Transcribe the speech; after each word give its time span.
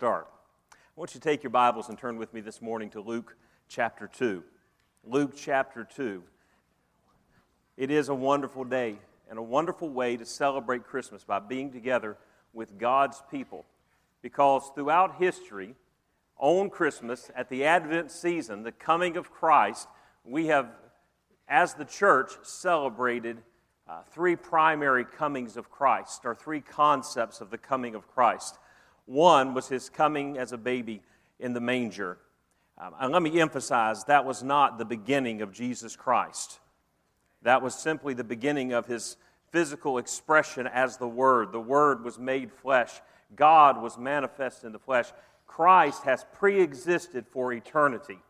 start. 0.00 0.28
I 0.72 0.76
want 0.96 1.14
you 1.14 1.20
to 1.20 1.28
take 1.28 1.42
your 1.42 1.50
Bibles 1.50 1.90
and 1.90 1.98
turn 1.98 2.16
with 2.16 2.32
me 2.32 2.40
this 2.40 2.62
morning 2.62 2.88
to 2.92 3.02
Luke 3.02 3.36
chapter 3.68 4.06
2. 4.08 4.42
Luke 5.04 5.34
chapter 5.36 5.84
2. 5.84 6.22
It 7.76 7.90
is 7.90 8.08
a 8.08 8.14
wonderful 8.14 8.64
day 8.64 8.96
and 9.28 9.38
a 9.38 9.42
wonderful 9.42 9.90
way 9.90 10.16
to 10.16 10.24
celebrate 10.24 10.84
Christmas 10.84 11.22
by 11.22 11.38
being 11.38 11.70
together 11.70 12.16
with 12.54 12.78
God's 12.78 13.22
people. 13.30 13.66
Because 14.22 14.70
throughout 14.74 15.16
history, 15.16 15.74
on 16.38 16.70
Christmas, 16.70 17.30
at 17.36 17.50
the 17.50 17.66
Advent 17.66 18.10
season, 18.10 18.62
the 18.62 18.72
coming 18.72 19.18
of 19.18 19.30
Christ, 19.30 19.86
we 20.24 20.46
have, 20.46 20.70
as 21.46 21.74
the 21.74 21.84
church, 21.84 22.30
celebrated 22.42 23.42
uh, 23.86 24.00
three 24.10 24.34
primary 24.34 25.04
comings 25.04 25.58
of 25.58 25.70
Christ, 25.70 26.22
or 26.24 26.34
three 26.34 26.62
concepts 26.62 27.42
of 27.42 27.50
the 27.50 27.58
coming 27.58 27.94
of 27.94 28.08
Christ. 28.08 28.56
One 29.10 29.54
was 29.54 29.66
his 29.66 29.90
coming 29.90 30.38
as 30.38 30.52
a 30.52 30.56
baby 30.56 31.02
in 31.40 31.52
the 31.52 31.60
manger. 31.60 32.18
Um, 32.78 32.94
and 33.00 33.12
let 33.12 33.22
me 33.22 33.40
emphasize 33.40 34.04
that 34.04 34.24
was 34.24 34.44
not 34.44 34.78
the 34.78 34.84
beginning 34.84 35.42
of 35.42 35.52
Jesus 35.52 35.96
Christ. 35.96 36.60
That 37.42 37.60
was 37.60 37.74
simply 37.74 38.14
the 38.14 38.22
beginning 38.22 38.72
of 38.72 38.86
his 38.86 39.16
physical 39.50 39.98
expression 39.98 40.68
as 40.68 40.96
the 40.96 41.08
Word. 41.08 41.50
The 41.50 41.58
Word 41.58 42.04
was 42.04 42.20
made 42.20 42.52
flesh, 42.52 43.00
God 43.34 43.82
was 43.82 43.98
manifest 43.98 44.62
in 44.62 44.70
the 44.70 44.78
flesh. 44.78 45.06
Christ 45.44 46.04
has 46.04 46.24
pre 46.32 46.60
existed 46.60 47.26
for 47.26 47.52
eternity. 47.52 48.20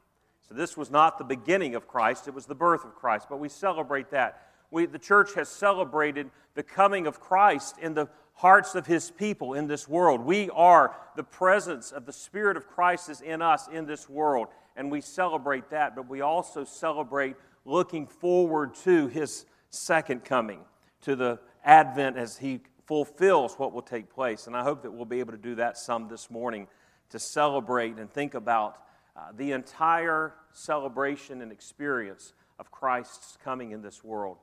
So 0.48 0.54
this 0.54 0.78
was 0.78 0.90
not 0.90 1.18
the 1.18 1.24
beginning 1.24 1.74
of 1.74 1.86
Christ, 1.86 2.26
it 2.26 2.32
was 2.32 2.46
the 2.46 2.54
birth 2.54 2.86
of 2.86 2.94
Christ. 2.94 3.26
But 3.28 3.38
we 3.38 3.50
celebrate 3.50 4.10
that. 4.12 4.46
We, 4.70 4.86
the 4.86 4.98
church 4.98 5.34
has 5.34 5.50
celebrated 5.50 6.30
the 6.54 6.62
coming 6.62 7.06
of 7.06 7.20
Christ 7.20 7.76
in 7.82 7.92
the 7.92 8.08
hearts 8.40 8.74
of 8.74 8.86
his 8.86 9.10
people 9.10 9.52
in 9.52 9.66
this 9.66 9.86
world. 9.86 10.22
We 10.22 10.48
are 10.54 10.96
the 11.14 11.22
presence 11.22 11.92
of 11.92 12.06
the 12.06 12.12
Spirit 12.12 12.56
of 12.56 12.66
Christ 12.66 13.10
is 13.10 13.20
in 13.20 13.42
us 13.42 13.68
in 13.68 13.84
this 13.84 14.08
world, 14.08 14.48
and 14.76 14.90
we 14.90 15.02
celebrate 15.02 15.68
that, 15.68 15.94
but 15.94 16.08
we 16.08 16.22
also 16.22 16.64
celebrate 16.64 17.36
looking 17.66 18.06
forward 18.06 18.74
to 18.76 19.08
his 19.08 19.44
second 19.68 20.24
coming, 20.24 20.60
to 21.02 21.14
the 21.16 21.38
advent 21.66 22.16
as 22.16 22.38
he 22.38 22.60
fulfills 22.86 23.56
what 23.58 23.74
will 23.74 23.82
take 23.82 24.08
place. 24.08 24.46
And 24.46 24.56
I 24.56 24.62
hope 24.62 24.80
that 24.84 24.90
we'll 24.90 25.04
be 25.04 25.20
able 25.20 25.32
to 25.32 25.38
do 25.38 25.56
that 25.56 25.76
some 25.76 26.08
this 26.08 26.30
morning 26.30 26.66
to 27.10 27.18
celebrate 27.18 27.98
and 27.98 28.10
think 28.10 28.32
about 28.32 28.78
uh, 29.16 29.32
the 29.36 29.52
entire 29.52 30.32
celebration 30.52 31.42
and 31.42 31.52
experience 31.52 32.32
of 32.58 32.70
Christ's 32.70 33.36
coming 33.44 33.72
in 33.72 33.82
this 33.82 34.02
world. 34.02 34.38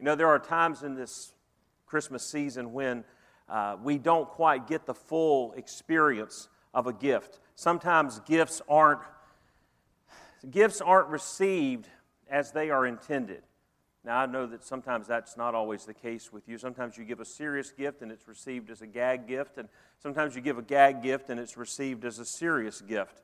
You 0.00 0.04
know, 0.04 0.16
there 0.16 0.26
are 0.26 0.40
times 0.40 0.82
in 0.82 0.96
this 0.96 1.32
Christmas 1.86 2.26
season 2.26 2.72
when 2.72 3.04
uh, 3.48 3.76
we 3.82 3.98
don't 3.98 4.28
quite 4.28 4.66
get 4.66 4.86
the 4.86 4.94
full 4.94 5.52
experience 5.52 6.48
of 6.74 6.86
a 6.86 6.92
gift. 6.92 7.40
Sometimes 7.54 8.20
gifts 8.20 8.60
aren't 8.68 9.00
gifts 10.50 10.80
aren't 10.80 11.08
received 11.08 11.88
as 12.30 12.52
they 12.52 12.70
are 12.70 12.86
intended. 12.86 13.42
Now 14.04 14.18
I 14.18 14.26
know 14.26 14.46
that 14.46 14.64
sometimes 14.64 15.06
that's 15.08 15.36
not 15.36 15.54
always 15.54 15.84
the 15.84 15.94
case 15.94 16.32
with 16.32 16.48
you. 16.48 16.58
Sometimes 16.58 16.96
you 16.96 17.04
give 17.04 17.18
a 17.18 17.24
serious 17.24 17.72
gift 17.72 18.02
and 18.02 18.12
it's 18.12 18.28
received 18.28 18.70
as 18.70 18.82
a 18.82 18.86
gag 18.86 19.26
gift, 19.26 19.58
and 19.58 19.68
sometimes 19.98 20.36
you 20.36 20.40
give 20.40 20.58
a 20.58 20.62
gag 20.62 21.02
gift 21.02 21.30
and 21.30 21.40
it's 21.40 21.56
received 21.56 22.04
as 22.04 22.18
a 22.18 22.24
serious 22.24 22.80
gift. 22.80 23.22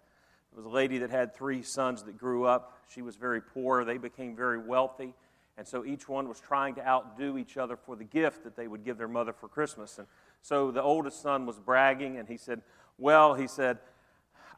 There 0.53 0.63
was 0.63 0.67
a 0.67 0.75
lady 0.75 0.99
that 0.99 1.11
had 1.11 1.35
three 1.35 1.63
sons 1.63 2.03
that 2.03 2.19
grew 2.19 2.45
up. 2.45 2.79
She 2.89 3.01
was 3.01 3.17
very 3.17 3.41
poor. 3.41 3.85
They 3.85 3.97
became 3.97 4.35
very 4.35 4.59
wealthy. 4.59 5.15
And 5.59 5.67
so 5.67 5.85
each 5.85 6.09
one 6.09 6.29
was 6.29 6.41
trying 6.41 6.75
to 6.77 6.87
outdo 6.87 7.37
each 7.37 7.57
other 7.57 7.77
for 7.77 7.95
the 7.95 8.05
gift 8.05 8.45
that 8.45 8.57
they 8.57 8.67
would 8.67 8.85
give 8.85 8.97
their 8.97 9.09
mother 9.09 9.33
for 9.33 9.49
Christmas. 9.49 9.99
And 9.99 10.07
so 10.41 10.71
the 10.71 10.83
oldest 10.83 11.21
son 11.23 11.47
was 11.47 11.59
bragging, 11.59 12.17
and 12.17 12.29
he 12.29 12.37
said, 12.37 12.63
Well, 12.99 13.35
he 13.35 13.47
said, 13.47 13.79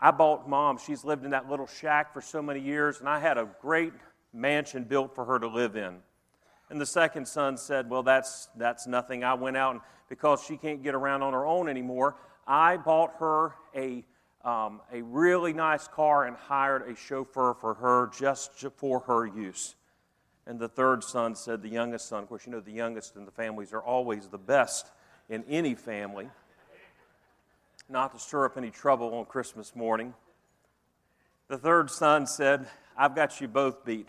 I 0.00 0.10
bought 0.10 0.48
mom, 0.48 0.78
she's 0.78 1.04
lived 1.04 1.24
in 1.24 1.30
that 1.30 1.48
little 1.48 1.66
shack 1.66 2.12
for 2.12 2.20
so 2.20 2.42
many 2.42 2.60
years, 2.60 3.00
and 3.00 3.08
I 3.08 3.18
had 3.18 3.38
a 3.38 3.48
great 3.60 3.92
mansion 4.32 4.84
built 4.84 5.14
for 5.14 5.24
her 5.24 5.38
to 5.38 5.48
live 5.48 5.76
in. 5.76 5.96
And 6.70 6.80
the 6.80 6.86
second 6.86 7.26
son 7.26 7.56
said, 7.56 7.90
Well, 7.90 8.02
that's, 8.02 8.48
that's 8.56 8.86
nothing. 8.86 9.24
I 9.24 9.34
went 9.34 9.56
out, 9.56 9.72
and 9.72 9.80
because 10.08 10.42
she 10.42 10.56
can't 10.56 10.82
get 10.82 10.94
around 10.94 11.22
on 11.22 11.32
her 11.32 11.44
own 11.44 11.68
anymore, 11.68 12.16
I 12.46 12.76
bought 12.76 13.14
her 13.18 13.54
a, 13.74 14.04
um, 14.44 14.80
a 14.92 15.02
really 15.02 15.52
nice 15.52 15.88
car 15.88 16.24
and 16.24 16.36
hired 16.36 16.88
a 16.88 16.94
chauffeur 16.94 17.54
for 17.54 17.74
her 17.74 18.10
just 18.16 18.52
for 18.76 19.00
her 19.00 19.26
use. 19.26 19.74
And 20.46 20.58
the 20.58 20.68
third 20.68 21.02
son 21.02 21.34
said, 21.34 21.62
the 21.62 21.68
youngest 21.68 22.08
son, 22.08 22.22
of 22.22 22.28
course, 22.28 22.44
you 22.46 22.52
know 22.52 22.60
the 22.60 22.72
youngest 22.72 23.16
in 23.16 23.24
the 23.24 23.30
families 23.30 23.72
are 23.72 23.82
always 23.82 24.28
the 24.28 24.38
best 24.38 24.90
in 25.30 25.42
any 25.48 25.74
family, 25.74 26.28
not 27.88 28.12
to 28.12 28.18
stir 28.18 28.44
up 28.44 28.56
any 28.58 28.70
trouble 28.70 29.14
on 29.14 29.24
Christmas 29.24 29.74
morning. 29.74 30.12
The 31.48 31.56
third 31.56 31.90
son 31.90 32.26
said, 32.26 32.66
I've 32.96 33.14
got 33.14 33.40
you 33.40 33.48
both 33.48 33.84
beat. 33.84 34.08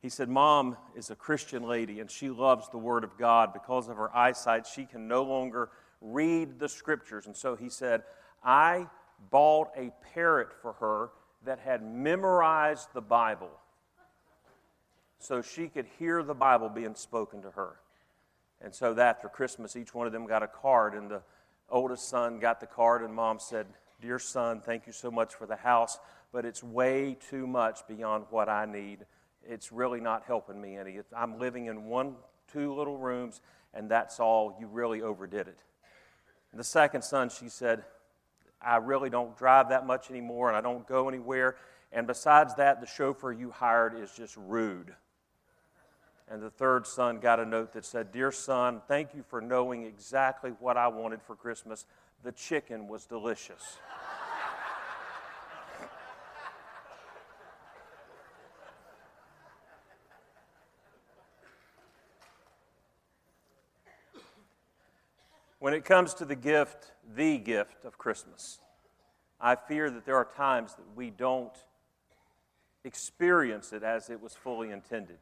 He 0.00 0.08
said, 0.08 0.28
Mom 0.28 0.76
is 0.96 1.10
a 1.10 1.16
Christian 1.16 1.64
lady 1.64 2.00
and 2.00 2.10
she 2.10 2.30
loves 2.30 2.68
the 2.70 2.78
Word 2.78 3.04
of 3.04 3.18
God. 3.18 3.52
Because 3.52 3.88
of 3.88 3.96
her 3.96 4.14
eyesight, 4.16 4.66
she 4.66 4.86
can 4.86 5.08
no 5.08 5.22
longer 5.22 5.70
read 6.00 6.58
the 6.58 6.68
Scriptures. 6.68 7.26
And 7.26 7.36
so 7.36 7.56
he 7.56 7.68
said, 7.68 8.04
I 8.42 8.86
bought 9.30 9.68
a 9.76 9.90
parrot 10.14 10.48
for 10.62 10.74
her 10.74 11.10
that 11.44 11.58
had 11.58 11.82
memorized 11.82 12.88
the 12.94 13.00
Bible 13.00 13.50
so 15.18 15.42
she 15.42 15.68
could 15.68 15.86
hear 15.98 16.22
the 16.22 16.34
Bible 16.34 16.68
being 16.68 16.94
spoken 16.94 17.42
to 17.42 17.50
her. 17.50 17.80
And 18.60 18.74
so 18.74 18.94
that 18.94 19.16
after 19.16 19.28
Christmas, 19.28 19.76
each 19.76 19.94
one 19.94 20.06
of 20.06 20.12
them 20.12 20.26
got 20.26 20.42
a 20.42 20.48
card, 20.48 20.94
and 20.94 21.10
the 21.10 21.22
oldest 21.70 22.08
son 22.08 22.38
got 22.38 22.60
the 22.60 22.66
card, 22.66 23.02
and 23.02 23.14
mom 23.14 23.38
said, 23.38 23.66
Dear 24.00 24.18
son, 24.18 24.60
thank 24.60 24.86
you 24.86 24.92
so 24.92 25.10
much 25.10 25.34
for 25.34 25.46
the 25.46 25.56
house, 25.56 25.98
but 26.32 26.44
it's 26.44 26.62
way 26.62 27.16
too 27.30 27.46
much 27.46 27.86
beyond 27.88 28.26
what 28.30 28.48
I 28.48 28.64
need. 28.64 29.06
It's 29.44 29.72
really 29.72 30.00
not 30.00 30.24
helping 30.24 30.60
me 30.60 30.76
any. 30.76 30.98
I'm 31.16 31.38
living 31.38 31.66
in 31.66 31.86
one, 31.86 32.14
two 32.52 32.74
little 32.74 32.96
rooms, 32.96 33.40
and 33.74 33.90
that's 33.90 34.20
all. 34.20 34.56
You 34.60 34.66
really 34.66 35.02
overdid 35.02 35.48
it. 35.48 35.58
And 36.52 36.60
the 36.60 36.64
second 36.64 37.02
son, 37.02 37.28
she 37.28 37.48
said, 37.48 37.84
I 38.60 38.76
really 38.76 39.10
don't 39.10 39.36
drive 39.36 39.68
that 39.70 39.86
much 39.86 40.10
anymore, 40.10 40.48
and 40.48 40.56
I 40.56 40.60
don't 40.60 40.86
go 40.86 41.08
anywhere. 41.08 41.56
And 41.92 42.06
besides 42.06 42.54
that, 42.56 42.80
the 42.80 42.86
chauffeur 42.86 43.32
you 43.32 43.50
hired 43.50 43.98
is 43.98 44.12
just 44.12 44.36
rude. 44.36 44.94
And 46.30 46.42
the 46.42 46.50
third 46.50 46.86
son 46.86 47.20
got 47.20 47.40
a 47.40 47.46
note 47.46 47.72
that 47.72 47.86
said, 47.86 48.12
Dear 48.12 48.30
son, 48.30 48.82
thank 48.86 49.14
you 49.14 49.22
for 49.22 49.40
knowing 49.40 49.84
exactly 49.84 50.50
what 50.60 50.76
I 50.76 50.88
wanted 50.88 51.22
for 51.22 51.34
Christmas. 51.34 51.86
The 52.22 52.32
chicken 52.32 52.86
was 52.86 53.06
delicious. 53.06 53.78
when 65.58 65.72
it 65.72 65.84
comes 65.84 66.14
to 66.14 66.24
the 66.24 66.36
gift, 66.36 66.92
the 67.14 67.38
gift 67.38 67.84
of 67.84 67.96
Christmas, 67.96 68.58
I 69.40 69.54
fear 69.54 69.90
that 69.90 70.04
there 70.04 70.16
are 70.16 70.28
times 70.36 70.74
that 70.74 70.84
we 70.94 71.10
don't 71.10 71.56
experience 72.84 73.72
it 73.72 73.82
as 73.82 74.10
it 74.10 74.20
was 74.20 74.34
fully 74.34 74.70
intended. 74.70 75.18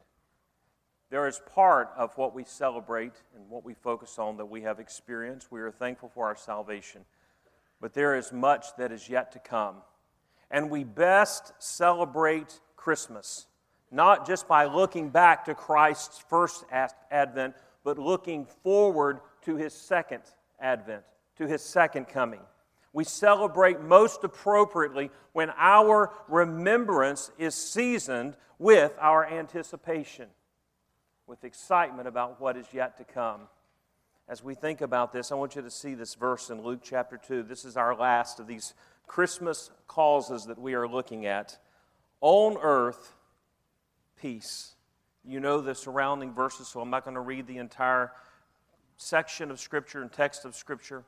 There 1.09 1.27
is 1.27 1.41
part 1.53 1.89
of 1.95 2.17
what 2.17 2.35
we 2.35 2.43
celebrate 2.43 3.13
and 3.35 3.49
what 3.49 3.63
we 3.63 3.73
focus 3.73 4.19
on 4.19 4.37
that 4.37 4.45
we 4.45 4.63
have 4.63 4.79
experienced. 4.79 5.51
We 5.51 5.61
are 5.61 5.71
thankful 5.71 6.09
for 6.09 6.25
our 6.25 6.35
salvation. 6.35 7.05
But 7.79 7.93
there 7.93 8.15
is 8.15 8.33
much 8.33 8.75
that 8.77 8.91
is 8.91 9.07
yet 9.07 9.31
to 9.31 9.39
come. 9.39 9.75
And 10.51 10.69
we 10.69 10.83
best 10.83 11.53
celebrate 11.59 12.59
Christmas, 12.75 13.47
not 13.89 14.27
just 14.27 14.47
by 14.47 14.65
looking 14.65 15.09
back 15.09 15.45
to 15.45 15.55
Christ's 15.55 16.19
first 16.29 16.65
advent, 16.71 17.55
but 17.85 17.97
looking 17.97 18.45
forward 18.63 19.19
to 19.43 19.55
his 19.55 19.73
second 19.73 20.23
advent, 20.59 21.03
to 21.37 21.47
his 21.47 21.61
second 21.61 22.09
coming. 22.09 22.41
We 22.91 23.05
celebrate 23.05 23.79
most 23.79 24.23
appropriately 24.23 25.11
when 25.31 25.51
our 25.57 26.11
remembrance 26.27 27.31
is 27.37 27.55
seasoned 27.55 28.35
with 28.59 28.93
our 28.99 29.25
anticipation 29.25 30.27
with 31.27 31.43
excitement 31.43 32.07
about 32.07 32.39
what 32.39 32.55
is 32.55 32.65
yet 32.73 32.97
to 32.97 33.03
come. 33.03 33.41
As 34.29 34.43
we 34.43 34.55
think 34.55 34.81
about 34.81 35.11
this, 35.11 35.31
I 35.31 35.35
want 35.35 35.55
you 35.55 35.61
to 35.61 35.69
see 35.69 35.93
this 35.93 36.15
verse 36.15 36.49
in 36.49 36.63
Luke 36.63 36.79
chapter 36.81 37.17
2. 37.17 37.43
This 37.43 37.65
is 37.65 37.77
our 37.77 37.95
last 37.95 38.39
of 38.39 38.47
these 38.47 38.73
Christmas 39.05 39.69
causes 39.87 40.45
that 40.45 40.57
we 40.57 40.73
are 40.73 40.87
looking 40.87 41.25
at. 41.25 41.57
On 42.21 42.57
earth, 42.61 43.13
peace. 44.19 44.75
You 45.23 45.39
know 45.39 45.59
the 45.59 45.75
surrounding 45.75 46.33
verses, 46.33 46.69
so 46.69 46.79
I'm 46.79 46.89
not 46.89 47.03
going 47.03 47.15
to 47.15 47.21
read 47.21 47.47
the 47.47 47.57
entire 47.57 48.11
section 48.95 49.51
of 49.51 49.59
Scripture 49.59 50.01
and 50.01 50.11
text 50.11 50.45
of 50.45 50.55
Scripture. 50.55 51.03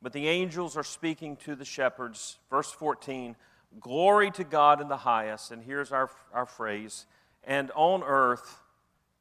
But 0.00 0.12
the 0.12 0.28
angels 0.28 0.76
are 0.76 0.84
speaking 0.84 1.36
to 1.38 1.54
the 1.54 1.64
shepherds. 1.64 2.38
Verse 2.50 2.70
14 2.70 3.34
Glory 3.80 4.30
to 4.30 4.44
God 4.44 4.80
in 4.80 4.88
the 4.88 4.96
highest. 4.96 5.50
And 5.50 5.62
here's 5.62 5.92
our, 5.92 6.10
our 6.32 6.46
phrase 6.46 7.06
and 7.44 7.70
on 7.74 8.02
earth, 8.02 8.60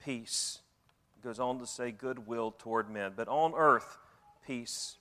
peace. 0.07 0.59
Goes 1.21 1.37
on 1.37 1.59
to 1.59 1.67
say 1.67 1.91
goodwill 1.91 2.55
toward 2.57 2.89
men. 2.89 3.11
But 3.13 3.27
on 3.27 3.53
earth, 3.57 3.97
peace. 4.45 4.95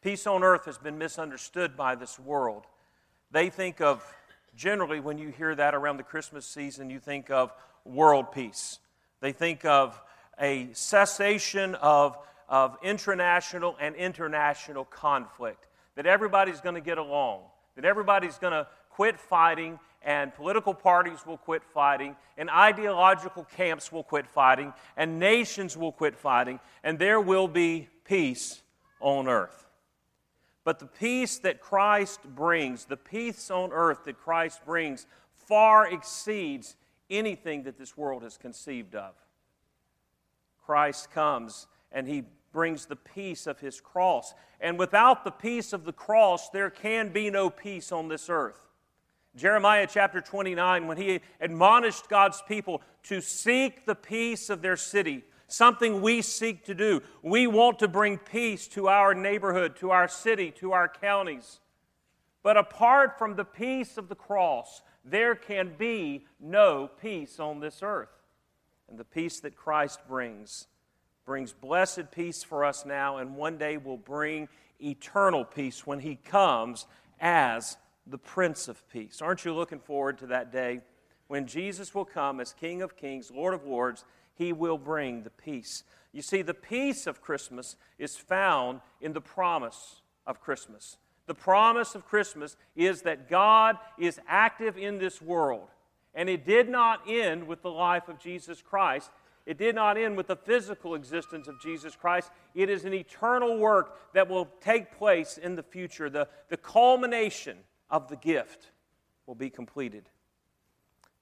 Peace 0.00 0.26
on 0.26 0.42
earth 0.42 0.64
has 0.64 0.78
been 0.78 0.96
misunderstood 0.96 1.76
by 1.76 1.94
this 1.94 2.18
world. 2.18 2.64
They 3.30 3.50
think 3.50 3.82
of, 3.82 4.02
generally, 4.56 5.00
when 5.00 5.18
you 5.18 5.28
hear 5.28 5.54
that 5.54 5.74
around 5.74 5.98
the 5.98 6.02
Christmas 6.02 6.46
season, 6.46 6.88
you 6.88 6.98
think 6.98 7.30
of 7.30 7.52
world 7.84 8.32
peace. 8.32 8.78
They 9.20 9.32
think 9.32 9.66
of 9.66 10.00
a 10.40 10.70
cessation 10.72 11.74
of, 11.74 12.16
of 12.48 12.78
international 12.82 13.76
and 13.78 13.94
international 13.96 14.86
conflict, 14.86 15.66
that 15.96 16.06
everybody's 16.06 16.62
going 16.62 16.76
to 16.76 16.80
get 16.80 16.96
along, 16.96 17.42
that 17.76 17.84
everybody's 17.84 18.38
going 18.38 18.54
to 18.54 18.66
quit 18.88 19.20
fighting, 19.20 19.78
and 20.04 20.34
political 20.34 20.74
parties 20.74 21.26
will 21.26 21.38
quit 21.38 21.64
fighting, 21.64 22.14
and 22.36 22.50
ideological 22.50 23.44
camps 23.44 23.90
will 23.90 24.04
quit 24.04 24.26
fighting, 24.26 24.72
and 24.96 25.18
nations 25.18 25.76
will 25.76 25.92
quit 25.92 26.14
fighting, 26.14 26.60
and 26.82 26.98
there 26.98 27.20
will 27.20 27.48
be 27.48 27.88
peace 28.04 28.62
on 29.00 29.26
earth. 29.26 29.66
But 30.62 30.78
the 30.78 30.86
peace 30.86 31.38
that 31.38 31.60
Christ 31.60 32.20
brings, 32.34 32.84
the 32.84 32.96
peace 32.96 33.50
on 33.50 33.72
earth 33.72 34.04
that 34.04 34.18
Christ 34.18 34.64
brings, 34.64 35.06
far 35.34 35.86
exceeds 35.90 36.76
anything 37.10 37.64
that 37.64 37.78
this 37.78 37.96
world 37.96 38.22
has 38.22 38.36
conceived 38.36 38.94
of. 38.94 39.14
Christ 40.64 41.10
comes 41.10 41.66
and 41.92 42.08
he 42.08 42.24
brings 42.52 42.86
the 42.86 42.96
peace 42.96 43.46
of 43.46 43.60
his 43.60 43.80
cross. 43.80 44.32
And 44.60 44.78
without 44.78 45.24
the 45.24 45.30
peace 45.30 45.72
of 45.72 45.84
the 45.84 45.92
cross, 45.92 46.48
there 46.48 46.70
can 46.70 47.10
be 47.10 47.28
no 47.28 47.50
peace 47.50 47.92
on 47.92 48.08
this 48.08 48.30
earth. 48.30 48.68
Jeremiah 49.36 49.88
chapter 49.90 50.20
29, 50.20 50.86
when 50.86 50.96
he 50.96 51.20
admonished 51.40 52.08
God's 52.08 52.40
people 52.46 52.82
to 53.04 53.20
seek 53.20 53.84
the 53.84 53.94
peace 53.94 54.48
of 54.48 54.62
their 54.62 54.76
city, 54.76 55.24
something 55.48 56.00
we 56.00 56.22
seek 56.22 56.64
to 56.66 56.74
do. 56.74 57.02
We 57.22 57.46
want 57.46 57.80
to 57.80 57.88
bring 57.88 58.18
peace 58.18 58.68
to 58.68 58.88
our 58.88 59.12
neighborhood, 59.12 59.76
to 59.76 59.90
our 59.90 60.08
city, 60.08 60.50
to 60.52 60.72
our 60.72 60.88
counties. 60.88 61.60
But 62.42 62.56
apart 62.56 63.18
from 63.18 63.34
the 63.34 63.44
peace 63.44 63.96
of 63.96 64.08
the 64.08 64.14
cross, 64.14 64.82
there 65.04 65.34
can 65.34 65.74
be 65.76 66.26
no 66.38 66.90
peace 67.00 67.40
on 67.40 67.60
this 67.60 67.80
earth. 67.82 68.22
And 68.88 68.98
the 68.98 69.04
peace 69.04 69.40
that 69.40 69.56
Christ 69.56 70.00
brings 70.06 70.66
brings 71.24 71.54
blessed 71.54 72.10
peace 72.10 72.42
for 72.42 72.64
us 72.64 72.84
now, 72.84 73.16
and 73.16 73.34
one 73.34 73.56
day 73.56 73.78
will 73.78 73.96
bring 73.96 74.46
eternal 74.82 75.44
peace 75.44 75.86
when 75.86 76.00
He 76.00 76.16
comes 76.16 76.86
as 77.18 77.78
the 78.06 78.18
Prince 78.18 78.68
of 78.68 78.86
Peace. 78.90 79.22
Aren't 79.22 79.44
you 79.44 79.54
looking 79.54 79.78
forward 79.78 80.18
to 80.18 80.26
that 80.26 80.52
day 80.52 80.80
when 81.28 81.46
Jesus 81.46 81.94
will 81.94 82.04
come 82.04 82.40
as 82.40 82.52
King 82.52 82.82
of 82.82 82.96
Kings, 82.96 83.30
Lord 83.30 83.54
of 83.54 83.64
Lords? 83.64 84.04
He 84.34 84.52
will 84.52 84.78
bring 84.78 85.22
the 85.22 85.30
peace. 85.30 85.84
You 86.12 86.22
see, 86.22 86.42
the 86.42 86.54
peace 86.54 87.06
of 87.06 87.20
Christmas 87.20 87.76
is 87.98 88.16
found 88.16 88.80
in 89.00 89.12
the 89.12 89.20
promise 89.20 90.02
of 90.26 90.40
Christmas. 90.40 90.98
The 91.26 91.34
promise 91.34 91.94
of 91.94 92.04
Christmas 92.04 92.56
is 92.76 93.02
that 93.02 93.28
God 93.28 93.78
is 93.98 94.20
active 94.28 94.76
in 94.76 94.98
this 94.98 95.22
world. 95.22 95.68
And 96.14 96.28
it 96.28 96.46
did 96.46 96.68
not 96.68 97.00
end 97.08 97.46
with 97.46 97.62
the 97.62 97.70
life 97.70 98.08
of 98.08 98.20
Jesus 98.20 98.62
Christ. 98.62 99.10
It 99.46 99.58
did 99.58 99.74
not 99.74 99.96
end 99.98 100.16
with 100.16 100.28
the 100.28 100.36
physical 100.36 100.94
existence 100.94 101.48
of 101.48 101.60
Jesus 101.60 101.96
Christ. 101.96 102.30
It 102.54 102.70
is 102.70 102.84
an 102.84 102.94
eternal 102.94 103.58
work 103.58 103.98
that 104.14 104.28
will 104.28 104.48
take 104.60 104.96
place 104.96 105.38
in 105.38 105.54
the 105.54 105.62
future. 105.62 106.08
The, 106.08 106.28
the 106.48 106.56
culmination 106.56 107.58
of 107.90 108.08
the 108.08 108.16
gift 108.16 108.70
will 109.26 109.34
be 109.34 109.50
completed. 109.50 110.08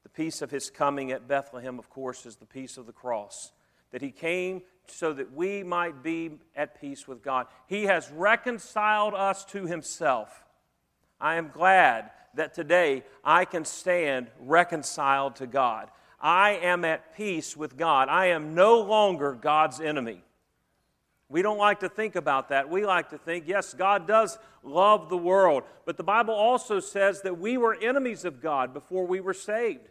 The 0.03 0.09
peace 0.09 0.43
of 0.43 0.51
his 0.51 0.71
coming 0.71 1.13
at 1.13 1.29
Bethlehem, 1.29 1.79
of 1.79 1.89
course, 1.89 2.27
is 2.27 2.37
the 2.37 2.47
peace 2.47 2.77
of 2.77 2.87
the 2.87 2.93
cross. 2.93 3.53
That 3.93 4.03
he 4.03 4.11
came 4.11 4.63
so 4.87 5.13
that 5.13 5.33
we 5.33 5.63
might 5.63 6.03
be 6.03 6.39
at 6.57 6.81
peace 6.81 7.07
with 7.07 7.23
God. 7.23 7.47
He 7.67 7.85
has 7.85 8.11
reconciled 8.11 9.15
us 9.15 9.45
to 9.47 9.67
himself. 9.67 10.45
I 11.21 11.37
am 11.37 11.51
glad 11.53 12.11
that 12.35 12.55
today 12.55 13.05
I 13.23 13.45
can 13.45 13.65
stand 13.65 14.29
reconciled 14.41 15.37
to 15.37 15.47
God. 15.47 15.91
I 16.21 16.53
am 16.63 16.85
at 16.85 17.17
peace 17.17 17.57
with 17.57 17.77
God. 17.77 18.09
I 18.09 18.27
am 18.27 18.55
no 18.55 18.81
longer 18.81 19.33
God's 19.33 19.81
enemy. 19.81 20.23
We 21.33 21.41
don't 21.41 21.57
like 21.57 21.81
to 21.81 21.89
think 21.89 22.15
about 22.15 22.51
that. 22.51 22.69
We 22.69 22.85
like 22.85 23.09
to 23.09 23.19
think, 23.19 23.45
yes, 23.49 23.73
God 23.73 24.07
does 24.07 24.39
love 24.63 25.09
the 25.09 25.17
world, 25.17 25.63
but 25.87 25.97
the 25.97 26.03
Bible 26.05 26.35
also 26.35 26.79
says 26.79 27.23
that 27.23 27.39
we 27.39 27.57
were 27.57 27.75
enemies 27.75 28.27
of 28.27 28.43
God 28.43 28.75
before 28.75 29.07
we 29.07 29.19
were 29.19 29.33
saved. 29.33 29.89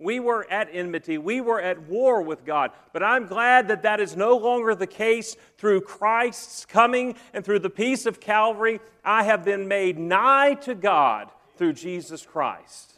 We 0.00 0.18
were 0.18 0.50
at 0.50 0.68
enmity. 0.72 1.16
We 1.16 1.42
were 1.42 1.60
at 1.60 1.82
war 1.82 2.22
with 2.22 2.44
God. 2.44 2.72
But 2.92 3.04
I'm 3.04 3.26
glad 3.26 3.68
that 3.68 3.82
that 3.82 4.00
is 4.00 4.16
no 4.16 4.36
longer 4.36 4.74
the 4.74 4.86
case 4.86 5.36
through 5.58 5.82
Christ's 5.82 6.64
coming 6.64 7.14
and 7.34 7.44
through 7.44 7.60
the 7.60 7.70
peace 7.70 8.04
of 8.06 8.18
Calvary. 8.18 8.80
I 9.04 9.22
have 9.24 9.44
been 9.44 9.68
made 9.68 9.96
nigh 9.96 10.54
to 10.62 10.74
God 10.74 11.30
through 11.56 11.74
Jesus 11.74 12.26
Christ. 12.26 12.94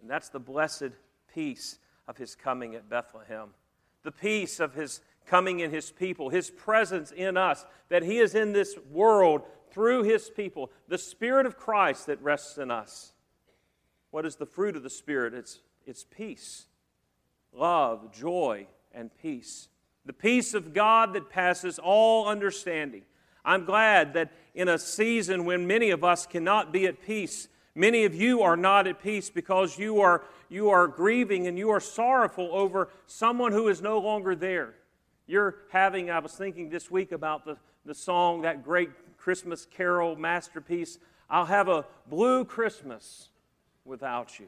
And 0.00 0.08
that's 0.08 0.28
the 0.28 0.38
blessed 0.38 0.90
peace 1.34 1.78
of 2.06 2.18
his 2.18 2.36
coming 2.36 2.74
at 2.74 2.88
Bethlehem. 2.88 3.48
The 4.02 4.12
peace 4.12 4.60
of 4.60 4.74
his 4.74 5.00
coming 5.26 5.60
in 5.60 5.70
his 5.70 5.90
people, 5.90 6.28
his 6.30 6.50
presence 6.50 7.12
in 7.12 7.36
us, 7.36 7.64
that 7.88 8.02
he 8.02 8.18
is 8.18 8.34
in 8.34 8.52
this 8.52 8.76
world 8.90 9.42
through 9.70 10.02
his 10.02 10.28
people, 10.30 10.70
the 10.88 10.98
Spirit 10.98 11.46
of 11.46 11.56
Christ 11.56 12.06
that 12.06 12.22
rests 12.22 12.58
in 12.58 12.70
us. 12.70 13.12
What 14.10 14.26
is 14.26 14.36
the 14.36 14.46
fruit 14.46 14.76
of 14.76 14.82
the 14.82 14.90
Spirit? 14.90 15.34
It's 15.34 15.60
it's 15.86 16.04
peace, 16.04 16.66
love, 17.52 18.12
joy, 18.12 18.66
and 18.92 19.10
peace. 19.20 19.68
The 20.06 20.12
peace 20.12 20.54
of 20.54 20.72
God 20.72 21.14
that 21.14 21.30
passes 21.30 21.78
all 21.78 22.28
understanding. 22.28 23.02
I'm 23.44 23.64
glad 23.64 24.14
that 24.14 24.32
in 24.54 24.68
a 24.68 24.78
season 24.78 25.44
when 25.44 25.66
many 25.66 25.90
of 25.90 26.04
us 26.04 26.26
cannot 26.26 26.72
be 26.72 26.86
at 26.86 27.02
peace, 27.02 27.48
many 27.74 28.04
of 28.04 28.14
you 28.14 28.42
are 28.42 28.56
not 28.56 28.86
at 28.86 29.02
peace 29.02 29.30
because 29.30 29.78
you 29.78 30.00
are, 30.00 30.24
you 30.48 30.70
are 30.70 30.86
grieving 30.86 31.46
and 31.46 31.58
you 31.58 31.70
are 31.70 31.80
sorrowful 31.80 32.50
over 32.52 32.88
someone 33.06 33.52
who 33.52 33.68
is 33.68 33.80
no 33.80 33.98
longer 33.98 34.34
there. 34.34 34.74
You're 35.30 35.56
having, 35.70 36.10
I 36.10 36.18
was 36.18 36.32
thinking 36.32 36.70
this 36.70 36.90
week 36.90 37.12
about 37.12 37.44
the, 37.44 37.56
the 37.84 37.94
song, 37.94 38.42
that 38.42 38.64
great 38.64 38.90
Christmas 39.16 39.66
carol 39.66 40.16
masterpiece, 40.16 40.98
I'll 41.28 41.46
have 41.46 41.68
a 41.68 41.84
blue 42.08 42.44
Christmas 42.44 43.28
without 43.84 44.38
you 44.40 44.46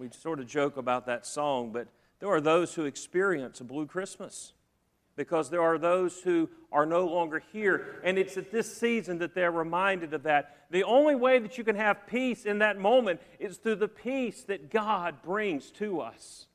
we 0.00 0.08
sort 0.10 0.40
of 0.40 0.46
joke 0.46 0.78
about 0.78 1.06
that 1.06 1.26
song, 1.26 1.72
but 1.72 1.86
there 2.18 2.30
are 2.30 2.40
those 2.40 2.74
who 2.74 2.86
experience 2.86 3.60
a 3.60 3.64
blue 3.64 3.86
Christmas 3.86 4.54
because 5.14 5.50
there 5.50 5.60
are 5.60 5.76
those 5.76 6.20
who 6.22 6.48
are 6.72 6.86
no 6.86 7.06
longer 7.06 7.42
here. 7.52 8.00
And 8.02 8.18
it's 8.18 8.38
at 8.38 8.50
this 8.50 8.74
season 8.74 9.18
that 9.18 9.34
they're 9.34 9.52
reminded 9.52 10.14
of 10.14 10.22
that. 10.22 10.56
The 10.70 10.84
only 10.84 11.14
way 11.14 11.38
that 11.38 11.58
you 11.58 11.64
can 11.64 11.76
have 11.76 12.06
peace 12.06 12.46
in 12.46 12.60
that 12.60 12.78
moment 12.78 13.20
is 13.38 13.58
through 13.58 13.76
the 13.76 13.88
peace 13.88 14.44
that 14.44 14.70
God 14.70 15.20
brings 15.22 15.70
to 15.72 16.00
us. 16.00 16.46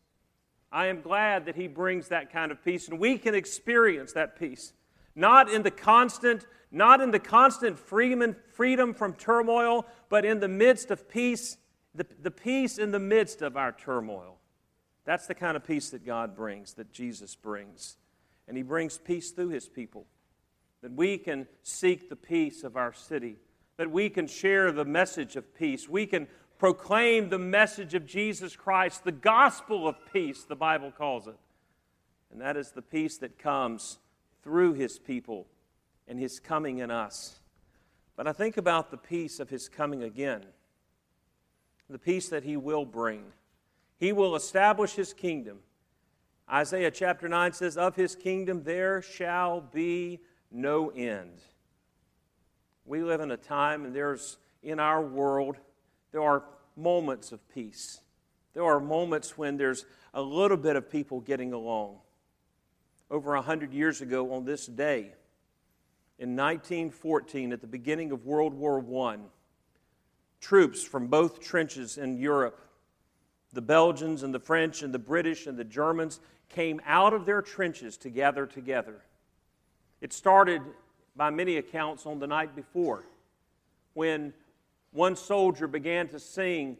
I 0.71 0.87
am 0.87 1.01
glad 1.01 1.45
that 1.45 1.55
He 1.55 1.67
brings 1.67 2.09
that 2.09 2.31
kind 2.31 2.51
of 2.51 2.63
peace, 2.63 2.87
and 2.87 2.99
we 2.99 3.17
can 3.17 3.35
experience 3.35 4.13
that 4.13 4.37
peace. 4.37 4.73
Not 5.15 5.49
in 5.49 5.63
the 5.63 5.71
constant, 5.71 6.45
not 6.71 6.99
in 7.01 7.11
the 7.11 7.19
constant 7.19 7.79
freedom, 7.79 8.35
freedom 8.53 8.93
from 8.93 9.13
turmoil, 9.13 9.85
but 10.09 10.25
in 10.25 10.39
the 10.39 10.47
midst 10.47 10.91
of 10.91 11.07
peace 11.09 11.57
the, 11.95 12.05
the 12.21 12.31
peace 12.31 12.77
in 12.77 12.91
the 12.91 12.99
midst 12.99 13.41
of 13.41 13.57
our 13.57 13.71
turmoil. 13.71 14.37
That's 15.05 15.27
the 15.27 15.35
kind 15.35 15.55
of 15.55 15.63
peace 15.63 15.89
that 15.91 16.05
God 16.05 16.35
brings, 16.35 16.73
that 16.73 16.91
Jesus 16.91 17.35
brings. 17.35 17.97
And 18.47 18.57
He 18.57 18.63
brings 18.63 18.97
peace 18.97 19.31
through 19.31 19.49
His 19.49 19.67
people. 19.67 20.05
That 20.81 20.91
we 20.91 21.17
can 21.17 21.47
seek 21.63 22.09
the 22.09 22.15
peace 22.15 22.63
of 22.63 22.75
our 22.75 22.93
city, 22.93 23.37
that 23.77 23.89
we 23.89 24.09
can 24.09 24.27
share 24.27 24.71
the 24.71 24.85
message 24.85 25.35
of 25.35 25.55
peace. 25.55 25.89
We 25.89 26.05
can 26.05 26.27
proclaim 26.57 27.29
the 27.29 27.39
message 27.39 27.93
of 27.93 28.05
Jesus 28.05 28.55
Christ, 28.55 29.03
the 29.03 29.11
gospel 29.11 29.87
of 29.87 29.95
peace, 30.11 30.43
the 30.43 30.55
Bible 30.55 30.91
calls 30.91 31.27
it. 31.27 31.37
And 32.31 32.41
that 32.41 32.57
is 32.57 32.71
the 32.71 32.81
peace 32.81 33.17
that 33.19 33.37
comes 33.37 33.99
through 34.43 34.73
His 34.73 34.99
people 34.99 35.47
and 36.07 36.19
His 36.19 36.39
coming 36.39 36.79
in 36.79 36.91
us. 36.91 37.39
But 38.15 38.27
I 38.27 38.33
think 38.33 38.57
about 38.57 38.91
the 38.91 38.97
peace 38.97 39.39
of 39.39 39.49
His 39.49 39.69
coming 39.69 40.03
again 40.03 40.45
the 41.89 41.99
peace 41.99 42.29
that 42.29 42.43
he 42.43 42.57
will 42.57 42.85
bring. 42.85 43.23
He 43.97 44.11
will 44.11 44.35
establish 44.35 44.93
his 44.93 45.13
kingdom. 45.13 45.59
Isaiah 46.51 46.91
chapter 46.91 47.27
9 47.27 47.53
says, 47.53 47.77
Of 47.77 47.95
his 47.95 48.15
kingdom 48.15 48.63
there 48.63 49.01
shall 49.01 49.61
be 49.61 50.19
no 50.51 50.89
end. 50.89 51.41
We 52.85 53.01
live 53.01 53.21
in 53.21 53.31
a 53.31 53.37
time, 53.37 53.85
and 53.85 53.95
there's 53.95 54.37
in 54.61 54.79
our 54.79 55.01
world, 55.01 55.57
there 56.15 56.23
are 56.23 56.43
moments 56.77 57.33
of 57.33 57.45
peace. 57.49 57.99
There 58.53 58.63
are 58.63 58.79
moments 58.79 59.37
when 59.37 59.57
there's 59.57 59.83
a 60.13 60.21
little 60.21 60.55
bit 60.55 60.77
of 60.77 60.89
people 60.89 61.19
getting 61.19 61.51
along. 61.51 61.97
Over 63.11 63.35
a 63.35 63.41
hundred 63.41 63.73
years 63.73 63.99
ago 63.99 64.31
on 64.31 64.45
this 64.45 64.65
day, 64.65 65.11
in 66.17 66.37
1914, 66.37 67.51
at 67.51 67.59
the 67.59 67.67
beginning 67.67 68.13
of 68.13 68.25
World 68.25 68.53
War 68.53 68.81
I, 69.09 69.17
troops 70.39 70.81
from 70.81 71.07
both 71.07 71.41
trenches 71.41 71.97
in 71.97 72.17
Europe. 72.17 72.61
The 73.51 73.59
Belgians 73.61 74.23
and 74.23 74.33
the 74.33 74.39
French 74.39 74.83
and 74.83 74.93
the 74.93 74.99
British 74.99 75.47
and 75.47 75.57
the 75.57 75.65
Germans 75.65 76.21
came 76.47 76.79
out 76.85 77.11
of 77.13 77.25
their 77.25 77.41
trenches 77.41 77.97
to 77.97 78.09
gather 78.09 78.45
together. 78.45 79.01
It 79.99 80.13
started 80.13 80.61
by 81.13 81.29
many 81.29 81.57
accounts, 81.57 82.05
on 82.05 82.19
the 82.19 82.27
night 82.27 82.55
before 82.55 83.03
when 83.95 84.33
one 84.95 85.15
soldier 85.15 85.67
began 85.67 86.07
to 86.09 86.19
sing 86.19 86.77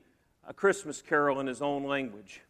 a 0.48 0.54
Christmas 0.54 1.02
carol 1.02 1.40
in 1.40 1.48
his 1.48 1.62
own 1.62 1.84
language. 1.84 2.42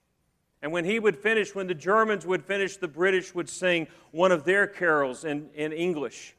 And 0.61 0.71
when 0.71 0.85
he 0.85 0.99
would 0.99 1.17
finish, 1.17 1.53
when 1.53 1.67
the 1.67 1.73
Germans 1.73 2.25
would 2.25 2.43
finish, 2.43 2.77
the 2.77 2.87
British 2.87 3.35
would 3.35 3.49
sing 3.49 3.87
one 4.11 4.31
of 4.31 4.45
their 4.45 4.67
carols 4.67 5.25
in, 5.25 5.49
in 5.53 5.71
English. 5.71 6.35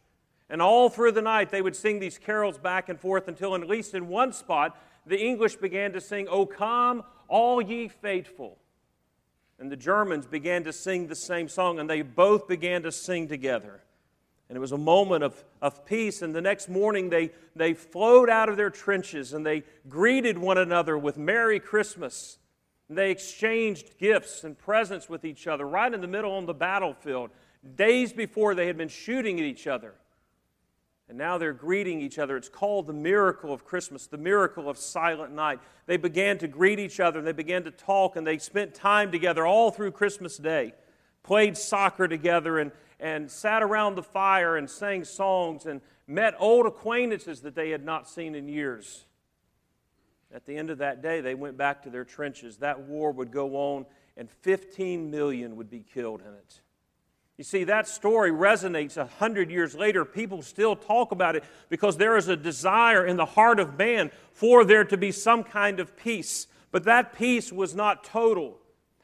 And 0.48 0.62
all 0.62 0.88
through 0.88 1.12
the 1.12 1.22
night, 1.22 1.50
they 1.50 1.62
would 1.62 1.76
sing 1.76 1.98
these 1.98 2.18
carols 2.18 2.58
back 2.58 2.88
and 2.88 3.00
forth 3.00 3.28
until, 3.28 3.54
at 3.54 3.68
least 3.68 3.94
in 3.94 4.08
one 4.08 4.32
spot, 4.32 4.78
the 5.06 5.20
English 5.20 5.56
began 5.56 5.92
to 5.92 6.00
sing, 6.00 6.28
O 6.28 6.46
come, 6.46 7.04
all 7.28 7.60
ye 7.60 7.88
faithful. 7.88 8.58
And 9.58 9.70
the 9.70 9.76
Germans 9.76 10.26
began 10.26 10.64
to 10.64 10.72
sing 10.72 11.06
the 11.06 11.16
same 11.16 11.48
song, 11.48 11.78
and 11.78 11.88
they 11.88 12.02
both 12.02 12.46
began 12.46 12.82
to 12.82 12.92
sing 12.92 13.28
together. 13.28 13.80
And 14.48 14.56
it 14.56 14.60
was 14.60 14.72
a 14.72 14.78
moment 14.78 15.24
of, 15.24 15.44
of 15.60 15.84
peace. 15.84 16.22
And 16.22 16.34
the 16.34 16.40
next 16.40 16.68
morning, 16.68 17.10
they, 17.10 17.30
they 17.56 17.74
flowed 17.74 18.30
out 18.30 18.48
of 18.48 18.56
their 18.56 18.70
trenches 18.70 19.32
and 19.32 19.44
they 19.44 19.64
greeted 19.88 20.38
one 20.38 20.58
another 20.58 20.96
with 20.96 21.18
Merry 21.18 21.58
Christmas. 21.58 22.38
And 22.88 22.96
they 22.96 23.10
exchanged 23.10 23.98
gifts 23.98 24.44
and 24.44 24.56
presents 24.56 25.08
with 25.08 25.24
each 25.24 25.46
other 25.46 25.66
right 25.66 25.92
in 25.92 26.00
the 26.00 26.06
middle 26.06 26.32
on 26.32 26.46
the 26.46 26.54
battlefield, 26.54 27.30
days 27.74 28.12
before 28.12 28.54
they 28.54 28.68
had 28.68 28.76
been 28.76 28.88
shooting 28.88 29.40
at 29.40 29.44
each 29.46 29.66
other. 29.66 29.94
And 31.08 31.18
now 31.18 31.38
they're 31.38 31.52
greeting 31.52 32.00
each 32.00 32.18
other. 32.18 32.36
It's 32.36 32.48
called 32.48 32.86
the 32.86 32.92
miracle 32.92 33.52
of 33.52 33.64
Christmas, 33.64 34.06
the 34.06 34.18
miracle 34.18 34.68
of 34.68 34.76
Silent 34.76 35.32
Night. 35.32 35.60
They 35.86 35.96
began 35.96 36.38
to 36.38 36.48
greet 36.48 36.80
each 36.80 36.98
other, 36.98 37.18
and 37.18 37.26
they 37.26 37.32
began 37.32 37.62
to 37.64 37.70
talk, 37.70 38.16
and 38.16 38.26
they 38.26 38.38
spent 38.38 38.74
time 38.74 39.12
together 39.12 39.46
all 39.46 39.70
through 39.70 39.92
Christmas 39.92 40.36
Day. 40.36 40.72
Played 41.22 41.56
soccer 41.56 42.08
together 42.08 42.58
and, 42.58 42.72
and 42.98 43.30
sat 43.30 43.62
around 43.62 43.94
the 43.94 44.02
fire 44.02 44.56
and 44.56 44.68
sang 44.68 45.04
songs 45.04 45.66
and 45.66 45.80
met 46.06 46.34
old 46.38 46.66
acquaintances 46.66 47.40
that 47.42 47.54
they 47.54 47.70
had 47.70 47.84
not 47.84 48.08
seen 48.08 48.34
in 48.34 48.48
years. 48.48 49.04
At 50.34 50.44
the 50.44 50.56
end 50.56 50.70
of 50.70 50.78
that 50.78 51.02
day, 51.02 51.20
they 51.20 51.34
went 51.34 51.56
back 51.56 51.82
to 51.82 51.90
their 51.90 52.04
trenches. 52.04 52.58
That 52.58 52.80
war 52.80 53.12
would 53.12 53.30
go 53.30 53.56
on, 53.56 53.86
and 54.16 54.30
15 54.30 55.10
million 55.10 55.56
would 55.56 55.70
be 55.70 55.80
killed 55.80 56.20
in 56.20 56.34
it. 56.34 56.60
You 57.36 57.44
see, 57.44 57.64
that 57.64 57.86
story 57.86 58.30
resonates 58.30 58.96
a 58.96 59.04
hundred 59.04 59.50
years 59.50 59.74
later. 59.74 60.04
People 60.06 60.40
still 60.40 60.74
talk 60.74 61.12
about 61.12 61.36
it 61.36 61.44
because 61.68 61.98
there 61.98 62.16
is 62.16 62.28
a 62.28 62.36
desire 62.36 63.04
in 63.04 63.16
the 63.16 63.26
heart 63.26 63.60
of 63.60 63.76
man 63.76 64.10
for 64.32 64.64
there 64.64 64.84
to 64.84 64.96
be 64.96 65.12
some 65.12 65.44
kind 65.44 65.78
of 65.78 65.96
peace. 65.96 66.46
But 66.70 66.84
that 66.84 67.14
peace 67.14 67.52
was 67.52 67.74
not 67.74 68.04
total. 68.04 68.58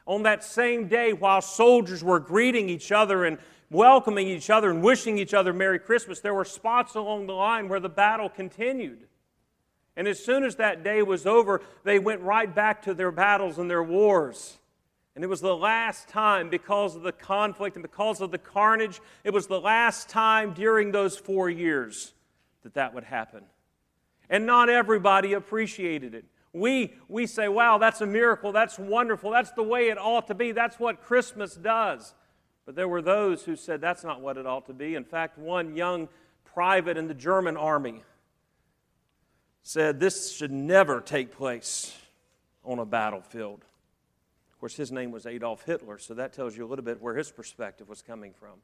On 0.07 0.23
that 0.23 0.43
same 0.43 0.87
day, 0.87 1.13
while 1.13 1.41
soldiers 1.41 2.03
were 2.03 2.19
greeting 2.19 2.69
each 2.69 2.91
other 2.91 3.23
and 3.23 3.37
welcoming 3.73 4.27
each 4.27 4.49
other 4.49 4.69
and 4.69 4.83
wishing 4.83 5.17
each 5.17 5.33
other 5.33 5.51
Merry 5.51 5.79
Christmas, 5.79 6.19
there 6.19 6.33
were 6.33 6.45
spots 6.45 6.95
along 6.95 7.27
the 7.27 7.33
line 7.33 7.67
where 7.67 7.79
the 7.79 7.89
battle 7.89 8.29
continued. 8.29 9.07
And 9.95 10.07
as 10.07 10.23
soon 10.23 10.43
as 10.43 10.55
that 10.55 10.83
day 10.83 11.01
was 11.01 11.25
over, 11.25 11.61
they 11.83 11.99
went 11.99 12.21
right 12.21 12.53
back 12.53 12.83
to 12.83 12.93
their 12.93 13.11
battles 13.11 13.57
and 13.57 13.69
their 13.69 13.83
wars. 13.83 14.57
And 15.15 15.23
it 15.23 15.27
was 15.27 15.41
the 15.41 15.55
last 15.55 16.07
time, 16.07 16.49
because 16.49 16.95
of 16.95 17.03
the 17.03 17.11
conflict 17.11 17.75
and 17.75 17.83
because 17.83 18.19
of 18.21 18.31
the 18.31 18.39
carnage, 18.39 18.99
it 19.23 19.31
was 19.31 19.45
the 19.45 19.61
last 19.61 20.09
time 20.09 20.53
during 20.53 20.91
those 20.91 21.17
four 21.17 21.49
years 21.49 22.13
that 22.63 22.73
that 22.73 22.95
would 22.95 23.03
happen. 23.03 23.43
And 24.29 24.47
not 24.47 24.69
everybody 24.69 25.33
appreciated 25.33 26.15
it. 26.15 26.25
We, 26.53 26.93
we 27.07 27.27
say, 27.27 27.47
wow, 27.47 27.77
that's 27.77 28.01
a 28.01 28.05
miracle. 28.05 28.51
That's 28.51 28.79
wonderful. 28.79 29.31
That's 29.31 29.51
the 29.51 29.63
way 29.63 29.89
it 29.89 29.97
ought 29.99 30.27
to 30.27 30.35
be. 30.35 30.51
That's 30.51 30.79
what 30.79 31.01
Christmas 31.01 31.55
does. 31.55 32.15
But 32.65 32.75
there 32.75 32.87
were 32.87 33.01
those 33.01 33.43
who 33.43 33.55
said 33.55 33.81
that's 33.81 34.03
not 34.03 34.21
what 34.21 34.37
it 34.37 34.45
ought 34.45 34.65
to 34.67 34.73
be. 34.73 34.95
In 34.95 35.03
fact, 35.03 35.37
one 35.37 35.75
young 35.75 36.07
private 36.45 36.97
in 36.97 37.07
the 37.07 37.13
German 37.13 37.57
army 37.57 38.03
said 39.63 39.99
this 39.99 40.33
should 40.33 40.51
never 40.51 41.01
take 41.01 41.31
place 41.31 41.97
on 42.63 42.79
a 42.79 42.85
battlefield 42.85 43.63
Of 44.51 44.59
course, 44.59 44.75
his 44.75 44.91
name 44.91 45.11
was 45.11 45.25
Adolf 45.25 45.65
Hitler, 45.65 45.97
so 45.97 46.13
that 46.13 46.31
tells 46.31 46.55
you 46.55 46.65
a 46.65 46.67
little 46.67 46.85
bit 46.85 47.01
where 47.01 47.15
his 47.15 47.31
perspective 47.31 47.89
was 47.89 48.01
coming 48.01 48.33
from. 48.33 48.61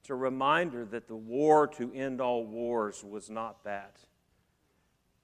It's 0.00 0.10
a 0.10 0.14
reminder 0.14 0.84
that 0.86 1.08
the 1.08 1.16
war 1.16 1.66
to 1.78 1.92
end 1.92 2.20
all 2.20 2.44
wars 2.44 3.02
was 3.02 3.28
not 3.28 3.64
that. 3.64 3.96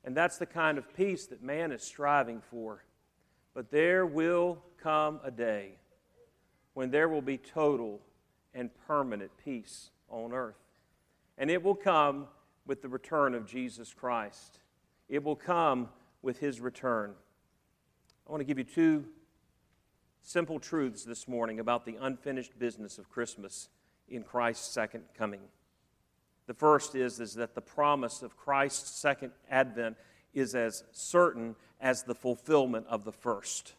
And 0.04 0.16
that's 0.16 0.36
the 0.38 0.46
kind 0.46 0.78
of 0.78 0.94
peace 0.96 1.26
that 1.26 1.42
man 1.42 1.70
is 1.70 1.82
striving 1.82 2.42
for. 2.50 2.84
But 3.54 3.70
there 3.70 4.04
will 4.04 4.58
come 4.82 5.20
a 5.22 5.30
day 5.30 5.76
when 6.74 6.90
there 6.90 7.08
will 7.08 7.22
be 7.22 7.38
total 7.38 8.00
and 8.52 8.70
permanent 8.86 9.30
peace 9.44 9.90
on 10.08 10.32
earth. 10.32 10.58
And 11.38 11.50
it 11.50 11.62
will 11.62 11.74
come 11.74 12.26
with 12.66 12.82
the 12.82 12.88
return 12.88 13.34
of 13.34 13.46
Jesus 13.46 13.92
Christ. 13.92 14.58
It 15.08 15.22
will 15.22 15.36
come 15.36 15.88
with 16.22 16.38
his 16.38 16.60
return. 16.60 17.14
I 18.26 18.30
want 18.30 18.40
to 18.40 18.44
give 18.44 18.58
you 18.58 18.64
two 18.64 19.04
simple 20.22 20.58
truths 20.58 21.04
this 21.04 21.28
morning 21.28 21.60
about 21.60 21.84
the 21.84 21.96
unfinished 22.00 22.58
business 22.58 22.98
of 22.98 23.10
Christmas 23.10 23.68
in 24.08 24.22
Christ's 24.22 24.72
second 24.72 25.04
coming. 25.16 25.40
The 26.46 26.54
first 26.54 26.94
is, 26.94 27.20
is 27.20 27.34
that 27.34 27.54
the 27.54 27.60
promise 27.60 28.22
of 28.22 28.36
Christ's 28.36 29.00
second 29.00 29.32
advent 29.50 29.96
is 30.32 30.54
as 30.54 30.84
certain 30.92 31.56
as 31.80 32.02
the 32.02 32.14
fulfillment 32.14 32.86
of 32.88 33.04
the 33.04 33.12
first. 33.12 33.74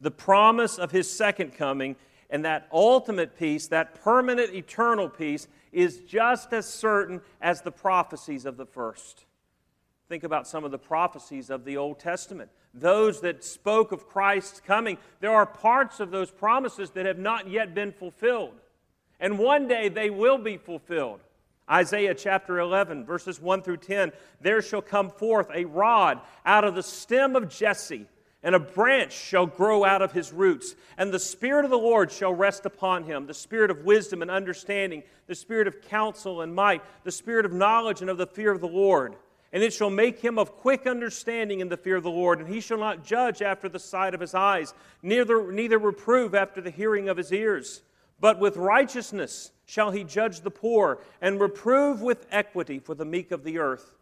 The 0.00 0.10
promise 0.10 0.78
of 0.78 0.90
his 0.90 1.10
second 1.10 1.54
coming 1.54 1.96
and 2.30 2.44
that 2.44 2.68
ultimate 2.72 3.38
peace, 3.38 3.68
that 3.68 4.02
permanent 4.02 4.54
eternal 4.54 5.08
peace, 5.08 5.48
is 5.72 6.00
just 6.00 6.52
as 6.52 6.66
certain 6.66 7.20
as 7.40 7.62
the 7.62 7.72
prophecies 7.72 8.46
of 8.46 8.56
the 8.56 8.66
first. 8.66 9.24
Think 10.08 10.24
about 10.24 10.48
some 10.48 10.64
of 10.64 10.70
the 10.70 10.78
prophecies 10.78 11.50
of 11.50 11.64
the 11.64 11.76
Old 11.76 11.98
Testament 11.98 12.50
those 12.74 13.20
that 13.22 13.42
spoke 13.42 13.92
of 13.92 14.08
Christ's 14.08 14.60
coming, 14.60 14.98
there 15.20 15.32
are 15.32 15.46
parts 15.46 16.00
of 16.00 16.10
those 16.10 16.30
promises 16.30 16.90
that 16.90 17.06
have 17.06 17.18
not 17.18 17.48
yet 17.48 17.74
been 17.74 17.92
fulfilled. 17.92 18.54
And 19.18 19.38
one 19.38 19.66
day 19.68 19.88
they 19.88 20.10
will 20.10 20.38
be 20.38 20.56
fulfilled. 20.56 21.20
Isaiah 21.70 22.14
chapter 22.14 22.58
11, 22.58 23.04
verses 23.04 23.40
1 23.40 23.62
through 23.62 23.78
10 23.78 24.12
There 24.40 24.62
shall 24.62 24.82
come 24.82 25.10
forth 25.10 25.48
a 25.54 25.64
rod 25.64 26.20
out 26.44 26.64
of 26.64 26.74
the 26.74 26.82
stem 26.82 27.36
of 27.36 27.48
Jesse, 27.48 28.06
and 28.42 28.54
a 28.54 28.60
branch 28.60 29.12
shall 29.12 29.46
grow 29.46 29.84
out 29.84 30.02
of 30.02 30.12
his 30.12 30.32
roots. 30.32 30.74
And 30.96 31.12
the 31.12 31.18
Spirit 31.18 31.64
of 31.64 31.70
the 31.70 31.78
Lord 31.78 32.10
shall 32.10 32.32
rest 32.32 32.66
upon 32.66 33.04
him 33.04 33.26
the 33.26 33.34
Spirit 33.34 33.70
of 33.70 33.84
wisdom 33.84 34.22
and 34.22 34.30
understanding, 34.30 35.02
the 35.26 35.34
Spirit 35.34 35.66
of 35.66 35.82
counsel 35.82 36.40
and 36.40 36.54
might, 36.54 36.82
the 37.04 37.12
Spirit 37.12 37.44
of 37.44 37.52
knowledge 37.52 38.00
and 38.00 38.10
of 38.10 38.18
the 38.18 38.26
fear 38.26 38.50
of 38.50 38.60
the 38.60 38.68
Lord 38.68 39.16
and 39.52 39.62
it 39.62 39.72
shall 39.72 39.90
make 39.90 40.20
him 40.20 40.38
of 40.38 40.56
quick 40.56 40.86
understanding 40.86 41.60
in 41.60 41.68
the 41.68 41.76
fear 41.76 41.96
of 41.96 42.02
the 42.02 42.10
Lord, 42.10 42.38
and 42.38 42.48
he 42.48 42.60
shall 42.60 42.78
not 42.78 43.04
judge 43.04 43.42
after 43.42 43.68
the 43.68 43.78
sight 43.80 44.14
of 44.14 44.20
his 44.20 44.34
eyes, 44.34 44.74
neither, 45.02 45.50
neither 45.50 45.78
reprove 45.78 46.34
after 46.34 46.60
the 46.60 46.70
hearing 46.70 47.08
of 47.08 47.16
his 47.16 47.32
ears. 47.32 47.82
But 48.20 48.38
with 48.38 48.56
righteousness 48.56 49.50
shall 49.66 49.90
he 49.90 50.04
judge 50.04 50.42
the 50.42 50.50
poor, 50.50 51.00
and 51.20 51.40
reprove 51.40 52.00
with 52.00 52.26
equity 52.30 52.78
for 52.78 52.94
the 52.94 53.04
meek 53.04 53.32
of 53.32 53.42
the 53.42 53.58
earth. 53.58 53.96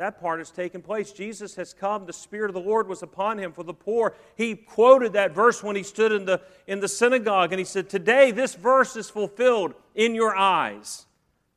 That 0.00 0.18
part 0.18 0.38
has 0.38 0.50
taken 0.50 0.80
place. 0.80 1.12
Jesus 1.12 1.56
has 1.56 1.74
come. 1.74 2.06
The 2.06 2.14
Spirit 2.14 2.48
of 2.48 2.54
the 2.54 2.66
Lord 2.66 2.88
was 2.88 3.02
upon 3.02 3.36
him 3.36 3.52
for 3.52 3.62
the 3.62 3.74
poor. 3.74 4.14
He 4.34 4.56
quoted 4.56 5.12
that 5.12 5.34
verse 5.34 5.62
when 5.62 5.76
he 5.76 5.82
stood 5.82 6.10
in 6.10 6.24
the, 6.24 6.40
in 6.66 6.80
the 6.80 6.88
synagogue, 6.88 7.52
and 7.52 7.58
he 7.58 7.66
said, 7.66 7.90
Today 7.90 8.30
this 8.30 8.54
verse 8.54 8.96
is 8.96 9.10
fulfilled 9.10 9.74
in 9.94 10.14
your 10.14 10.34
eyes. 10.34 11.04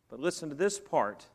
But 0.10 0.20
listen 0.20 0.50
to 0.50 0.56
this 0.56 0.78
part. 0.78 1.26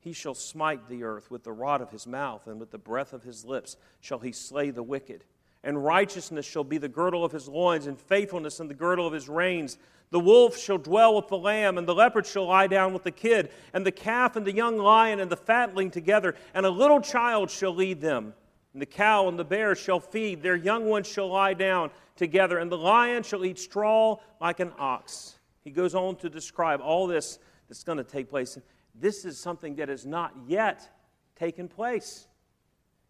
He 0.00 0.14
shall 0.14 0.32
smite 0.34 0.88
the 0.88 1.04
earth 1.04 1.30
with 1.30 1.44
the 1.44 1.52
rod 1.52 1.82
of 1.82 1.90
his 1.90 2.06
mouth, 2.06 2.46
and 2.46 2.58
with 2.58 2.70
the 2.70 2.78
breath 2.78 3.12
of 3.12 3.22
his 3.22 3.44
lips 3.44 3.76
shall 4.00 4.20
he 4.20 4.32
slay 4.32 4.70
the 4.70 4.82
wicked. 4.82 5.24
And 5.68 5.84
righteousness 5.84 6.46
shall 6.46 6.64
be 6.64 6.78
the 6.78 6.88
girdle 6.88 7.26
of 7.26 7.32
his 7.32 7.46
loins, 7.46 7.86
and 7.86 8.00
faithfulness 8.00 8.58
in 8.58 8.68
the 8.68 8.74
girdle 8.74 9.06
of 9.06 9.12
his 9.12 9.28
reins. 9.28 9.76
The 10.08 10.18
wolf 10.18 10.56
shall 10.56 10.78
dwell 10.78 11.14
with 11.14 11.28
the 11.28 11.36
lamb, 11.36 11.76
and 11.76 11.86
the 11.86 11.94
leopard 11.94 12.24
shall 12.24 12.46
lie 12.46 12.68
down 12.68 12.94
with 12.94 13.02
the 13.02 13.10
kid, 13.10 13.50
and 13.74 13.84
the 13.84 13.92
calf 13.92 14.34
and 14.34 14.46
the 14.46 14.54
young 14.54 14.78
lion 14.78 15.20
and 15.20 15.30
the 15.30 15.36
fatling 15.36 15.90
together, 15.90 16.34
and 16.54 16.64
a 16.64 16.70
little 16.70 17.02
child 17.02 17.50
shall 17.50 17.74
lead 17.74 18.00
them. 18.00 18.32
And 18.72 18.80
the 18.80 18.86
cow 18.86 19.28
and 19.28 19.38
the 19.38 19.44
bear 19.44 19.74
shall 19.74 20.00
feed, 20.00 20.42
their 20.42 20.56
young 20.56 20.86
ones 20.86 21.06
shall 21.06 21.28
lie 21.28 21.52
down 21.52 21.90
together, 22.16 22.56
and 22.56 22.72
the 22.72 22.78
lion 22.78 23.22
shall 23.22 23.44
eat 23.44 23.58
straw 23.58 24.16
like 24.40 24.60
an 24.60 24.72
ox. 24.78 25.36
He 25.64 25.70
goes 25.70 25.94
on 25.94 26.16
to 26.16 26.30
describe 26.30 26.80
all 26.80 27.06
this 27.06 27.38
that's 27.68 27.84
going 27.84 27.98
to 27.98 28.04
take 28.04 28.30
place 28.30 28.58
this 28.94 29.24
is 29.24 29.38
something 29.38 29.76
that 29.76 29.88
has 29.88 30.06
not 30.06 30.34
yet 30.46 30.88
taken 31.36 31.68
place. 31.68 32.26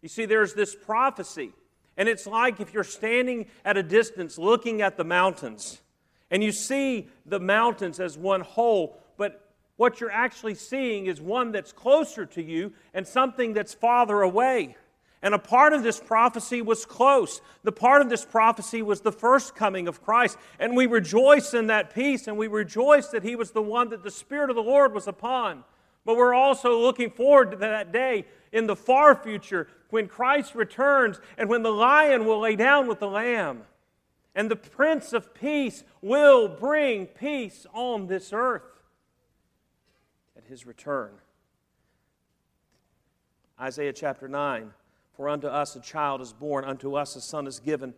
You 0.01 0.09
see, 0.09 0.25
there's 0.25 0.53
this 0.53 0.75
prophecy, 0.75 1.51
and 1.99 2.07
it's 2.09 2.25
like 2.25 2.59
if 2.59 2.73
you're 2.73 2.83
standing 2.83 3.45
at 3.65 3.77
a 3.77 3.83
distance 3.83 4.39
looking 4.39 4.81
at 4.81 4.97
the 4.97 5.03
mountains, 5.03 5.81
and 6.31 6.41
you 6.41 6.51
see 6.51 7.09
the 7.25 7.39
mountains 7.39 7.99
as 7.99 8.17
one 8.17 8.41
whole, 8.41 8.97
but 9.17 9.49
what 9.75 9.99
you're 9.99 10.11
actually 10.11 10.55
seeing 10.55 11.07
is 11.07 11.21
one 11.21 11.51
that's 11.51 11.73
closer 11.73 12.25
to 12.25 12.41
you 12.41 12.71
and 12.93 13.05
something 13.05 13.53
that's 13.53 13.73
farther 13.73 14.21
away. 14.21 14.77
And 15.21 15.33
a 15.33 15.39
part 15.39 15.73
of 15.73 15.83
this 15.83 15.99
prophecy 15.99 16.61
was 16.61 16.85
close. 16.85 17.41
The 17.63 17.73
part 17.73 18.01
of 18.01 18.09
this 18.09 18.23
prophecy 18.23 18.81
was 18.81 19.01
the 19.01 19.11
first 19.11 19.53
coming 19.53 19.89
of 19.89 20.01
Christ. 20.01 20.37
And 20.57 20.77
we 20.77 20.85
rejoice 20.85 21.53
in 21.53 21.67
that 21.67 21.93
peace, 21.93 22.27
and 22.27 22.37
we 22.37 22.47
rejoice 22.47 23.07
that 23.07 23.23
He 23.23 23.35
was 23.35 23.51
the 23.51 23.61
one 23.61 23.89
that 23.89 24.03
the 24.03 24.11
Spirit 24.11 24.49
of 24.49 24.55
the 24.55 24.63
Lord 24.63 24.93
was 24.93 25.07
upon. 25.07 25.65
But 26.09 26.17
we're 26.17 26.33
also 26.33 26.75
looking 26.75 27.11
forward 27.11 27.51
to 27.51 27.57
that 27.57 27.91
day 27.91 28.25
in 28.51 28.65
the 28.65 28.75
far 28.75 29.13
future 29.13 29.67
when 29.91 30.07
Christ 30.07 30.55
returns 30.55 31.21
and 31.37 31.47
when 31.47 31.61
the 31.61 31.71
lion 31.71 32.25
will 32.25 32.39
lay 32.39 32.55
down 32.55 32.87
with 32.87 32.97
the 32.97 33.07
lamb. 33.07 33.61
And 34.33 34.49
the 34.49 34.55
Prince 34.55 35.13
of 35.13 35.35
Peace 35.35 35.83
will 36.01 36.47
bring 36.47 37.05
peace 37.05 37.67
on 37.75 38.07
this 38.07 38.33
earth 38.33 38.81
at 40.35 40.45
His 40.45 40.65
return. 40.65 41.11
Isaiah 43.61 43.93
chapter 43.93 44.27
9 44.27 44.71
for 45.15 45.29
unto 45.29 45.45
us 45.45 45.75
a 45.75 45.79
child 45.79 46.21
is 46.21 46.33
born, 46.33 46.65
unto 46.65 46.95
us 46.95 47.15
a 47.17 47.21
son 47.21 47.45
is 47.45 47.59
given. 47.59 47.93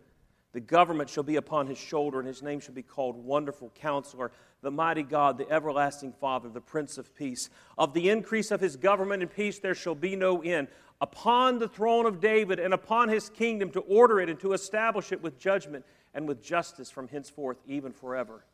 The 0.52 0.60
government 0.60 1.08
shall 1.08 1.22
be 1.22 1.36
upon 1.36 1.66
his 1.66 1.78
shoulder, 1.78 2.18
and 2.18 2.28
his 2.28 2.42
name 2.42 2.60
shall 2.60 2.74
be 2.74 2.82
called 2.82 3.16
Wonderful 3.16 3.72
Counselor, 3.74 4.32
the 4.62 4.70
Mighty 4.70 5.02
God, 5.02 5.38
the 5.38 5.50
Everlasting 5.50 6.12
Father, 6.12 6.48
the 6.48 6.60
Prince 6.60 6.98
of 6.98 7.14
Peace. 7.14 7.50
Of 7.76 7.94
the 7.94 8.08
increase 8.08 8.50
of 8.50 8.60
his 8.60 8.76
government 8.76 9.22
and 9.22 9.34
peace 9.34 9.58
there 9.58 9.74
shall 9.74 9.94
be 9.94 10.16
no 10.16 10.42
end. 10.42 10.68
Upon 11.00 11.58
the 11.58 11.68
throne 11.68 12.06
of 12.06 12.20
David 12.20 12.60
and 12.60 12.72
upon 12.72 13.08
his 13.08 13.28
kingdom 13.28 13.70
to 13.72 13.80
order 13.80 14.20
it 14.20 14.28
and 14.28 14.38
to 14.40 14.52
establish 14.52 15.10
it 15.10 15.22
with 15.22 15.38
judgment 15.38 15.84
and 16.14 16.28
with 16.28 16.42
justice 16.42 16.90
from 16.90 17.08
henceforth, 17.08 17.58
even 17.66 17.92
forever. 17.92 18.44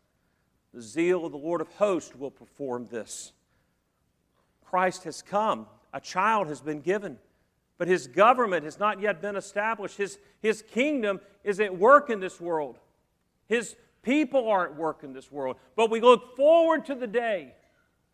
The 0.72 0.82
zeal 0.82 1.26
of 1.26 1.32
the 1.32 1.38
Lord 1.38 1.60
of 1.60 1.68
hosts 1.74 2.14
will 2.16 2.30
perform 2.30 2.86
this. 2.86 3.32
Christ 4.64 5.04
has 5.04 5.22
come, 5.22 5.66
a 5.92 6.00
child 6.00 6.48
has 6.48 6.60
been 6.60 6.80
given 6.80 7.18
but 7.78 7.86
his 7.86 8.08
government 8.08 8.64
has 8.64 8.78
not 8.78 9.00
yet 9.00 9.22
been 9.22 9.36
established. 9.36 9.96
His, 9.96 10.18
his 10.42 10.62
kingdom 10.62 11.20
is 11.44 11.60
at 11.60 11.78
work 11.78 12.10
in 12.10 12.18
this 12.18 12.40
world. 12.40 12.76
His 13.46 13.76
people 14.08 14.48
are 14.48 14.64
at 14.64 14.74
work 14.74 15.04
in 15.04 15.12
this 15.12 15.30
world. 15.30 15.56
But 15.76 15.90
we 15.90 16.00
look 16.00 16.34
forward 16.34 16.86
to 16.86 16.94
the 16.94 17.06
day 17.06 17.52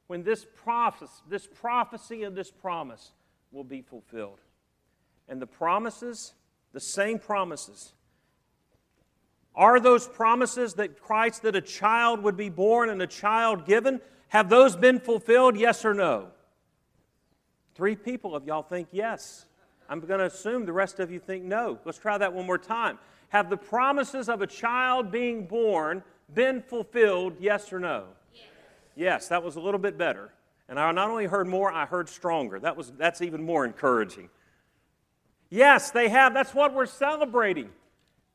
when 0.08 0.24
this 0.24 0.44
prophecy, 0.64 1.12
this 1.28 1.46
prophecy 1.46 2.24
and 2.24 2.36
this 2.36 2.50
promise 2.50 3.12
will 3.52 3.62
be 3.62 3.80
fulfilled. 3.80 4.40
And 5.28 5.40
the 5.40 5.46
promises, 5.46 6.34
the 6.72 6.80
same 6.80 7.20
promises, 7.20 7.92
are 9.54 9.78
those 9.78 10.08
promises 10.08 10.74
that 10.74 11.00
Christ, 11.00 11.42
that 11.42 11.54
a 11.54 11.60
child 11.60 12.24
would 12.24 12.36
be 12.36 12.48
born 12.48 12.90
and 12.90 13.00
a 13.00 13.06
child 13.06 13.64
given, 13.64 14.00
have 14.30 14.48
those 14.48 14.74
been 14.74 14.98
fulfilled, 14.98 15.56
yes 15.56 15.84
or 15.84 15.94
no? 15.94 16.26
Three 17.76 17.94
people 17.94 18.34
of 18.34 18.44
y'all 18.44 18.64
think 18.64 18.88
yes. 18.90 19.46
I'm 19.88 20.00
going 20.00 20.18
to 20.18 20.26
assume 20.26 20.66
the 20.66 20.72
rest 20.72 20.98
of 20.98 21.12
you 21.12 21.20
think 21.20 21.44
no. 21.44 21.78
Let's 21.84 21.98
try 21.98 22.18
that 22.18 22.32
one 22.32 22.46
more 22.46 22.58
time. 22.58 22.98
Have 23.30 23.50
the 23.50 23.56
promises 23.56 24.28
of 24.28 24.42
a 24.42 24.46
child 24.46 25.10
being 25.10 25.46
born 25.46 26.02
been 26.32 26.62
fulfilled, 26.62 27.34
yes 27.40 27.72
or 27.72 27.78
no? 27.78 28.04
Yes, 28.32 28.42
yes 28.96 29.28
that 29.28 29.42
was 29.42 29.56
a 29.56 29.60
little 29.60 29.80
bit 29.80 29.98
better. 29.98 30.30
And 30.68 30.78
I 30.78 30.90
not 30.92 31.10
only 31.10 31.26
heard 31.26 31.46
more, 31.46 31.70
I 31.70 31.84
heard 31.86 32.08
stronger. 32.08 32.58
That 32.58 32.76
was, 32.76 32.90
that's 32.92 33.20
even 33.20 33.42
more 33.42 33.64
encouraging. 33.64 34.30
Yes, 35.50 35.90
they 35.90 36.08
have. 36.08 36.32
That's 36.32 36.54
what 36.54 36.74
we're 36.74 36.86
celebrating. 36.86 37.70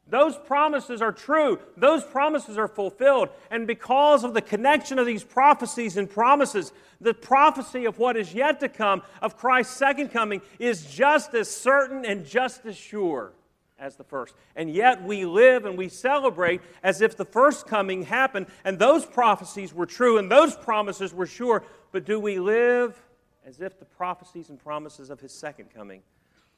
Those 0.08 0.36
promises 0.38 1.02
are 1.02 1.12
true. 1.12 1.60
Those 1.78 2.04
promises 2.04 2.58
are 2.58 2.68
fulfilled. 2.68 3.30
And 3.52 3.68
because 3.68 4.24
of 4.24 4.34
the 4.34 4.42
connection 4.42 4.98
of 5.00 5.06
these 5.06 5.24
prophecies 5.24 5.98
and 5.98 6.10
promises, 6.10 6.72
the 7.00 7.14
prophecy 7.14 7.86
of 7.86 8.00
what 8.00 8.18
is 8.18 8.34
yet 8.34 8.60
to 8.62 8.70
come, 8.70 9.04
of 9.22 9.38
Christ's 9.38 9.76
second 9.76 10.10
coming, 10.10 10.42
is 10.58 10.86
just 10.86 11.34
as 11.34 11.50
certain 11.50 12.06
and 12.06 12.26
just 12.26 12.66
as 12.66 12.76
sure 12.76 13.34
as 13.80 13.96
the 13.96 14.04
first. 14.04 14.36
And 14.56 14.70
yet 14.70 15.04
we 15.04 15.26
live 15.26 15.66
and 15.66 15.78
we 15.78 15.90
celebrate 15.90 16.62
as 16.84 17.02
if 17.02 17.16
the 17.18 17.26
first 17.26 17.68
coming 17.68 18.04
happened 18.04 18.48
and 18.64 18.78
those 18.78 19.06
prophecies 19.06 19.74
were 19.74 19.86
true 19.86 20.18
and 20.18 20.30
those 20.30 20.56
promises 20.56 21.14
were 21.14 21.26
sure. 21.26 21.64
But 21.92 22.06
do 22.06 22.20
we 22.20 22.40
live 22.40 23.02
as 23.46 23.62
if 23.62 23.80
the 23.80 23.86
prophecies 23.86 24.50
and 24.50 24.60
promises 24.60 25.10
of 25.10 25.20
his 25.20 25.34
second 25.34 25.74
coming 25.74 26.02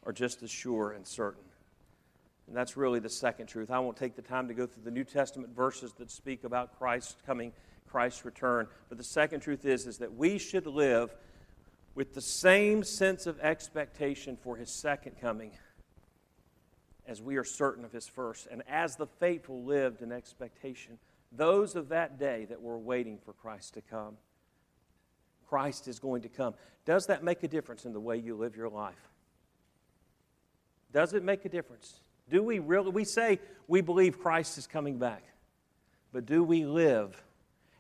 are 0.06 0.12
just 0.14 0.44
as 0.44 0.52
sure 0.52 0.92
and 0.92 1.06
certain? 1.06 1.44
And 2.48 2.56
that's 2.58 2.76
really 2.76 3.00
the 3.00 3.10
second 3.10 3.48
truth. 3.48 3.72
I 3.72 3.80
won't 3.80 3.96
take 3.96 4.16
the 4.16 4.22
time 4.22 4.48
to 4.50 4.54
go 4.54 4.66
through 4.66 4.84
the 4.84 4.92
New 4.92 5.06
Testament 5.06 5.56
verses 5.56 5.94
that 5.94 6.12
speak 6.12 6.44
about 6.44 6.78
Christ's 6.78 7.16
coming, 7.26 7.54
Christ's 7.90 8.26
return. 8.26 8.68
But 8.90 8.98
the 8.98 9.04
second 9.06 9.40
truth 9.40 9.66
is, 9.66 9.88
is 9.88 10.00
that 10.00 10.14
we 10.14 10.38
should 10.38 10.66
live 10.66 11.16
with 11.96 12.14
the 12.14 12.22
same 12.22 12.84
sense 12.84 13.26
of 13.28 13.40
expectation 13.40 14.38
for 14.42 14.56
his 14.56 14.70
second 14.70 15.20
coming 15.20 15.52
as 17.12 17.22
we 17.22 17.36
are 17.36 17.44
certain 17.44 17.84
of 17.84 17.92
his 17.92 18.08
first. 18.08 18.48
And 18.50 18.64
as 18.70 18.96
the 18.96 19.06
faithful 19.06 19.64
lived 19.64 20.02
in 20.02 20.14
expectation, 20.14 20.98
those 21.32 21.76
of 21.76 21.90
that 21.90 22.18
day 22.18 22.46
that 22.46 22.62
were 22.62 22.78
waiting 22.78 23.20
for 23.24 23.34
Christ 23.34 23.74
to 23.74 23.82
come, 23.82 24.16
Christ 25.48 25.90
is 25.90 26.00
going 26.00 26.22
to 26.22 26.30
come. 26.30 26.54
Does 26.86 27.08
that 27.08 27.22
make 27.22 27.44
a 27.44 27.50
difference 27.50 27.84
in 27.86 27.92
the 27.92 28.00
way 28.00 28.16
you 28.18 28.36
live 28.36 28.56
your 28.56 28.70
life? 28.70 29.10
Does 30.94 31.14
it 31.14 31.24
make 31.24 31.44
a 31.44 31.50
difference? 31.50 32.00
Do 32.30 32.42
we 32.42 32.60
really, 32.60 32.92
we 32.92 33.04
say 33.04 33.40
we 33.68 33.82
believe 33.82 34.20
Christ 34.20 34.58
is 34.58 34.66
coming 34.66 34.98
back, 34.98 35.24
but 36.14 36.26
do 36.26 36.44
we 36.44 36.66
live 36.66 37.22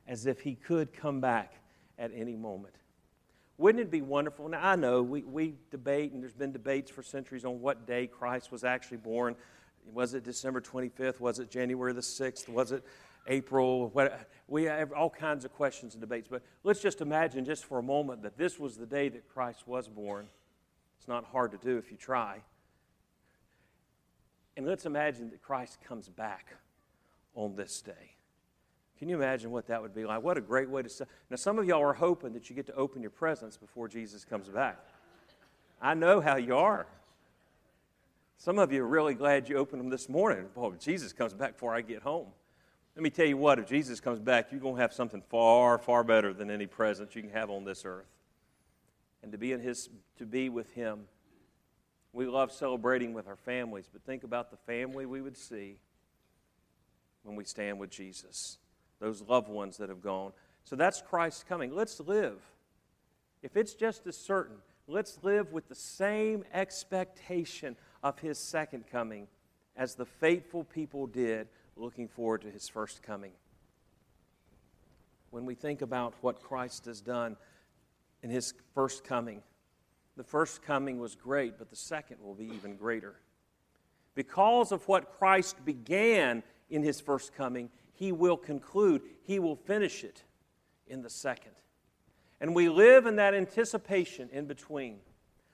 as 0.07 0.25
if 0.25 0.41
he 0.41 0.55
could 0.55 0.93
come 0.93 1.21
back 1.21 1.53
at 1.97 2.11
any 2.13 2.35
moment? 2.35 2.75
Wouldn't 3.61 3.79
it 3.79 3.91
be 3.91 4.01
wonderful? 4.01 4.49
Now, 4.49 4.67
I 4.67 4.75
know 4.75 5.03
we, 5.03 5.21
we 5.21 5.53
debate, 5.69 6.13
and 6.13 6.23
there's 6.23 6.33
been 6.33 6.51
debates 6.51 6.89
for 6.89 7.03
centuries 7.03 7.45
on 7.45 7.61
what 7.61 7.85
day 7.85 8.07
Christ 8.07 8.51
was 8.51 8.63
actually 8.63 8.97
born. 8.97 9.35
Was 9.93 10.15
it 10.15 10.23
December 10.23 10.61
25th? 10.61 11.19
Was 11.19 11.37
it 11.37 11.51
January 11.51 11.93
the 11.93 12.01
6th? 12.01 12.49
Was 12.49 12.71
it 12.71 12.83
April? 13.27 13.89
What, 13.89 14.27
we 14.47 14.63
have 14.63 14.91
all 14.93 15.11
kinds 15.11 15.45
of 15.45 15.53
questions 15.53 15.93
and 15.93 16.01
debates, 16.01 16.27
but 16.27 16.41
let's 16.63 16.81
just 16.81 17.01
imagine 17.01 17.45
just 17.45 17.65
for 17.65 17.77
a 17.77 17.83
moment 17.83 18.23
that 18.23 18.35
this 18.35 18.57
was 18.57 18.77
the 18.77 18.87
day 18.87 19.09
that 19.09 19.29
Christ 19.29 19.67
was 19.67 19.87
born. 19.87 20.25
It's 20.97 21.07
not 21.07 21.25
hard 21.25 21.51
to 21.51 21.57
do 21.59 21.77
if 21.77 21.91
you 21.91 21.97
try. 21.97 22.41
And 24.57 24.65
let's 24.65 24.87
imagine 24.87 25.29
that 25.29 25.43
Christ 25.43 25.77
comes 25.87 26.09
back 26.09 26.47
on 27.35 27.55
this 27.55 27.79
day. 27.79 28.15
Can 29.01 29.09
you 29.09 29.15
imagine 29.15 29.49
what 29.49 29.65
that 29.67 29.81
would 29.81 29.95
be 29.95 30.05
like? 30.05 30.21
What 30.21 30.37
a 30.37 30.41
great 30.41 30.69
way 30.69 30.83
to. 30.83 31.07
Now, 31.29 31.35
some 31.35 31.57
of 31.57 31.65
y'all 31.65 31.81
are 31.81 31.91
hoping 31.93 32.33
that 32.33 32.49
you 32.49 32.55
get 32.55 32.67
to 32.67 32.75
open 32.75 33.01
your 33.01 33.09
presents 33.09 33.57
before 33.57 33.87
Jesus 33.87 34.23
comes 34.23 34.47
back. 34.47 34.77
I 35.81 35.95
know 35.95 36.21
how 36.21 36.37
you 36.37 36.55
are. 36.55 36.85
Some 38.37 38.59
of 38.59 38.71
you 38.71 38.83
are 38.83 38.87
really 38.87 39.15
glad 39.15 39.49
you 39.49 39.57
opened 39.57 39.81
them 39.81 39.89
this 39.89 40.07
morning. 40.07 40.45
Boy, 40.53 40.73
Jesus 40.79 41.13
comes 41.13 41.33
back 41.33 41.53
before 41.53 41.73
I 41.73 41.81
get 41.81 42.03
home. 42.03 42.27
Let 42.95 43.01
me 43.01 43.09
tell 43.09 43.25
you 43.25 43.37
what, 43.37 43.57
if 43.57 43.67
Jesus 43.67 43.99
comes 43.99 44.19
back, 44.19 44.51
you're 44.51 44.61
going 44.61 44.75
to 44.75 44.81
have 44.81 44.93
something 44.93 45.23
far, 45.29 45.79
far 45.79 46.03
better 46.03 46.31
than 46.31 46.51
any 46.51 46.67
present 46.67 47.15
you 47.15 47.23
can 47.23 47.31
have 47.31 47.49
on 47.49 47.63
this 47.63 47.85
earth. 47.85 48.05
And 49.23 49.31
to 49.31 49.37
be, 49.39 49.51
in 49.51 49.61
his, 49.61 49.89
to 50.19 50.25
be 50.25 50.49
with 50.49 50.71
Him 50.73 51.07
we 52.13 52.25
love 52.25 52.51
celebrating 52.51 53.13
with 53.13 53.27
our 53.27 53.35
families, 53.35 53.89
but 53.91 54.03
think 54.03 54.23
about 54.23 54.51
the 54.51 54.57
family 54.57 55.05
we 55.05 55.21
would 55.21 55.37
see 55.37 55.77
when 57.23 57.35
we 57.35 57.45
stand 57.45 57.79
with 57.79 57.89
Jesus, 57.89 58.57
those 59.01 59.21
loved 59.23 59.49
ones 59.49 59.75
that 59.77 59.89
have 59.89 60.01
gone. 60.01 60.31
So 60.63 60.77
that's 60.77 61.01
Christ's 61.01 61.43
coming. 61.43 61.75
Let's 61.75 61.99
live. 61.99 62.39
If 63.43 63.57
it's 63.57 63.73
just 63.73 64.07
as 64.07 64.15
certain, 64.15 64.57
let's 64.87 65.17
live 65.23 65.51
with 65.51 65.67
the 65.67 65.75
same 65.75 66.45
expectation 66.53 67.75
of 68.03 68.19
his 68.19 68.37
second 68.37 68.85
coming 68.89 69.27
as 69.75 69.95
the 69.95 70.05
faithful 70.05 70.63
people 70.63 71.07
did 71.07 71.47
looking 71.75 72.07
forward 72.07 72.41
to 72.41 72.51
his 72.51 72.69
first 72.69 73.01
coming. 73.01 73.31
When 75.31 75.45
we 75.45 75.55
think 75.55 75.81
about 75.81 76.13
what 76.21 76.41
Christ 76.41 76.85
has 76.85 77.01
done 77.01 77.37
in 78.21 78.29
his 78.29 78.53
first 78.75 79.03
coming, 79.03 79.41
the 80.15 80.23
first 80.23 80.61
coming 80.61 80.99
was 80.99 81.15
great, 81.15 81.57
but 81.57 81.69
the 81.69 81.75
second 81.75 82.17
will 82.21 82.35
be 82.35 82.51
even 82.53 82.75
greater. 82.75 83.15
Because 84.13 84.71
of 84.71 84.87
what 84.87 85.17
Christ 85.17 85.63
began 85.65 86.43
in 86.69 86.83
his 86.83 86.99
first 86.99 87.33
coming, 87.33 87.69
he 88.01 88.11
will 88.11 88.35
conclude, 88.35 89.03
he 89.21 89.37
will 89.37 89.55
finish 89.55 90.03
it 90.03 90.23
in 90.87 91.03
the 91.03 91.09
second. 91.09 91.51
And 92.39 92.55
we 92.55 92.67
live 92.67 93.05
in 93.05 93.17
that 93.17 93.35
anticipation 93.35 94.27
in 94.33 94.47
between. 94.47 94.97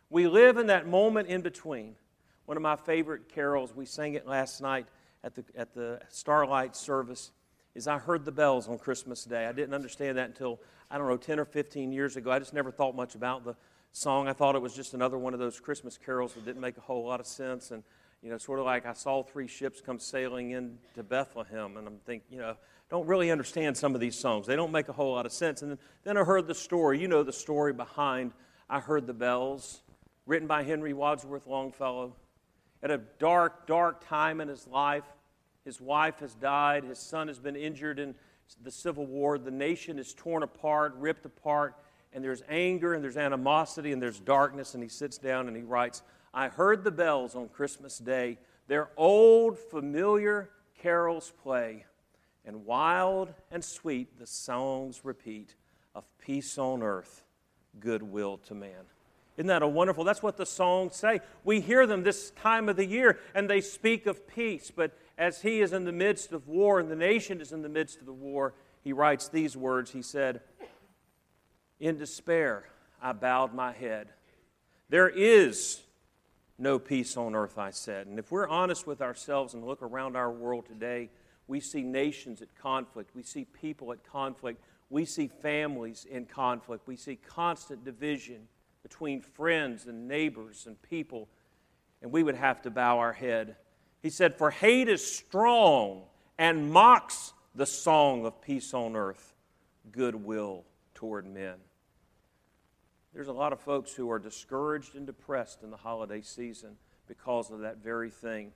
We 0.10 0.30
live 0.30 0.56
in 0.56 0.68
that 0.68 0.88
moment 0.88 1.28
in 1.28 1.42
between. 1.42 1.98
One 2.46 2.56
of 2.56 2.64
my 2.64 2.78
favorite 2.78 3.28
carols, 3.28 3.76
we 3.76 3.86
sang 3.86 4.14
it 4.14 4.26
last 4.26 4.62
night 4.62 4.86
at 5.26 5.36
the, 5.36 5.44
at 5.58 5.74
the 5.74 6.00
Starlight 6.08 6.78
service, 6.78 7.32
is 7.76 7.86
I 7.86 7.98
Heard 7.98 8.24
the 8.24 8.32
Bells 8.32 8.70
on 8.70 8.78
Christmas 8.78 9.26
Day. 9.26 9.46
I 9.46 9.52
didn't 9.52 9.74
understand 9.74 10.18
that 10.18 10.30
until, 10.30 10.62
I 10.90 10.98
don't 10.98 11.10
know, 11.10 11.18
10 11.18 11.42
or 11.42 11.46
15 11.46 11.92
years 11.92 12.16
ago. 12.16 12.32
I 12.32 12.40
just 12.40 12.54
never 12.54 12.72
thought 12.72 12.96
much 12.96 13.16
about 13.16 13.44
the 13.44 13.58
song. 13.92 14.30
I 14.30 14.32
thought 14.32 14.56
it 14.56 14.62
was 14.62 14.74
just 14.74 14.94
another 14.94 15.18
one 15.18 15.34
of 15.34 15.42
those 15.42 15.60
Christmas 15.60 15.98
carols 15.98 16.36
that 16.36 16.46
didn't 16.46 16.62
make 16.62 16.78
a 16.78 16.82
whole 16.82 17.06
lot 17.06 17.20
of 17.20 17.28
sense. 17.28 17.72
And, 17.72 17.84
you 18.22 18.30
know, 18.30 18.38
sort 18.38 18.60
of 18.60 18.66
like 18.66 18.86
I 18.86 18.94
saw 18.94 19.24
three 19.24 19.48
ships 19.48 19.82
come 19.82 20.00
sailing 20.00 20.52
into 20.52 21.04
Bethlehem. 21.04 21.78
And 21.78 21.88
I'm 21.88 22.00
thinking, 22.06 22.28
you 22.32 22.40
know, 22.40 22.56
don't 22.90 23.06
really 23.06 23.32
understand 23.32 23.78
some 23.78 23.94
of 23.96 24.02
these 24.02 24.18
songs. 24.18 24.48
They 24.48 24.56
don't 24.56 24.72
make 24.72 24.90
a 24.90 24.94
whole 24.94 25.14
lot 25.14 25.26
of 25.26 25.32
sense. 25.32 25.62
And 25.62 25.72
then, 25.72 25.80
then 26.04 26.18
I 26.18 26.24
heard 26.24 26.48
the 26.48 26.56
story. 26.56 27.00
You 27.00 27.08
know 27.08 27.24
the 27.24 27.34
story 27.34 27.74
behind 27.74 28.32
I 28.70 28.80
Heard 28.80 29.08
the 29.08 29.14
Bells. 29.14 29.82
written 30.26 30.48
by 30.48 30.64
Henry 30.64 30.94
Wadsworth 30.94 31.48
Longfellow. 31.48 32.16
At 32.84 32.92
a 32.92 32.98
dark, 33.20 33.66
dark 33.66 34.06
time 34.08 34.42
in 34.42 34.48
his 34.48 34.68
life, 34.68 35.06
his 35.64 35.82
wife 35.82 36.20
has 36.20 36.36
died, 36.36 36.84
his 36.84 37.00
son 37.00 37.28
has 37.28 37.40
been 37.40 37.56
injured 37.56 38.00
in 38.00 38.16
the 38.62 38.72
Civil 38.72 39.06
War, 39.06 39.38
the 39.38 39.52
nation 39.52 40.00
is 40.00 40.14
torn 40.14 40.44
apart, 40.44 40.96
ripped 40.98 41.26
apart, 41.26 41.76
and 42.14 42.24
there's 42.24 42.44
anger 42.48 42.94
and 42.94 43.04
there's 43.04 43.18
animosity 43.18 43.92
and 43.92 44.02
there's 44.02 44.20
darkness. 44.20 44.74
And 44.74 44.84
he 44.84 44.90
sits 44.90 45.18
down 45.18 45.48
and 45.48 45.58
he 45.58 45.64
writes, 45.64 46.04
I 46.38 46.50
heard 46.50 46.84
the 46.84 46.92
bells 46.92 47.34
on 47.36 47.50
Christmas 47.50 47.98
Day, 47.98 48.38
their 48.68 48.90
old 48.96 49.58
familiar 49.58 50.52
carols 50.78 51.34
play, 51.42 51.88
and 52.46 52.64
wild 52.64 53.34
and 53.50 53.66
sweet 53.66 54.20
the 54.20 54.28
songs 54.28 55.02
repeat 55.04 55.56
of 55.96 56.04
peace 56.20 56.60
on 56.60 56.84
earth, 56.84 57.26
goodwill 57.80 58.38
to 58.46 58.54
man. 58.54 58.86
Isn't 59.36 59.48
that 59.48 59.64
a 59.64 59.68
wonderful? 59.68 60.04
That's 60.04 60.22
what 60.22 60.38
the 60.38 60.46
songs 60.46 60.96
say. 60.96 61.22
We 61.44 61.60
hear 61.60 61.88
them 61.88 62.04
this 62.04 62.30
time 62.30 62.70
of 62.70 62.76
the 62.76 62.86
year, 62.86 63.18
and 63.34 63.50
they 63.50 63.60
speak 63.60 64.06
of 64.06 64.28
peace. 64.28 64.70
But 64.70 64.96
as 65.18 65.42
he 65.42 65.62
is 65.62 65.74
in 65.74 65.86
the 65.86 65.92
midst 65.92 66.34
of 66.34 66.48
war 66.48 66.80
and 66.80 66.88
the 66.88 66.96
nation 66.96 67.42
is 67.42 67.52
in 67.52 67.64
the 67.64 67.70
midst 67.70 68.00
of 68.00 68.06
the 68.06 68.14
war, 68.14 68.54
he 68.84 68.94
writes 68.94 69.28
these 69.28 69.58
words. 69.58 69.90
He 69.90 70.04
said, 70.04 70.42
In 71.80 71.98
despair, 71.98 72.66
I 73.02 73.14
bowed 73.14 73.56
my 73.56 73.72
head. 73.72 74.10
There 74.88 75.10
is 75.10 75.82
no 76.58 76.80
peace 76.80 77.18
on 77.18 77.36
earth, 77.36 77.58
I 77.58 77.72
said. 77.72 78.08
And 78.08 78.18
if 78.18 78.32
we're 78.32 78.48
honest 78.48 78.88
with 78.88 79.02
ourselves 79.02 79.54
and 79.54 79.66
look 79.66 79.82
around 79.82 80.16
our 80.16 80.32
world 80.32 80.66
today, 80.66 81.10
we 81.48 81.60
see 81.60 81.84
nations 81.84 82.42
at 82.42 82.56
conflict. 82.56 83.12
We 83.16 83.24
see 83.24 83.46
people 83.46 83.92
at 83.92 84.04
conflict. 84.04 84.62
We 84.90 85.06
see 85.06 85.28
families 85.28 86.06
in 86.10 86.26
conflict. 86.26 86.88
We 86.88 86.96
see 86.96 87.16
constant 87.16 87.86
division 87.86 88.48
between 88.84 89.22
friends 89.22 89.86
and 89.86 90.08
neighbors 90.08 90.66
and 90.66 90.82
people, 90.82 91.28
and 92.02 92.12
we 92.12 92.24
would 92.24 92.36
have 92.36 92.62
to 92.64 92.72
bow 92.72 93.00
our 93.00 93.14
head. 93.14 93.58
He 94.02 94.10
said, 94.10 94.38
For 94.38 94.50
hate 94.50 94.88
is 94.88 95.06
strong 95.06 96.04
and 96.38 96.72
mocks 96.72 97.34
the 97.54 97.66
song 97.66 98.26
of 98.26 98.42
peace 98.42 98.74
on 98.74 98.96
earth, 98.96 99.36
goodwill 99.92 100.64
toward 100.94 101.26
men. 101.26 101.56
There's 103.18 103.30
a 103.30 103.34
lot 103.34 103.52
of 103.52 103.60
folks 103.60 103.94
who 103.94 104.12
are 104.12 104.20
discouraged 104.20 104.94
and 104.94 105.08
depressed 105.08 105.64
in 105.64 105.72
the 105.72 105.78
holiday 105.78 106.22
season 106.22 106.78
because 107.08 107.50
of 107.50 107.62
that 107.62 107.78
very 107.78 108.12
thing. 108.12 108.52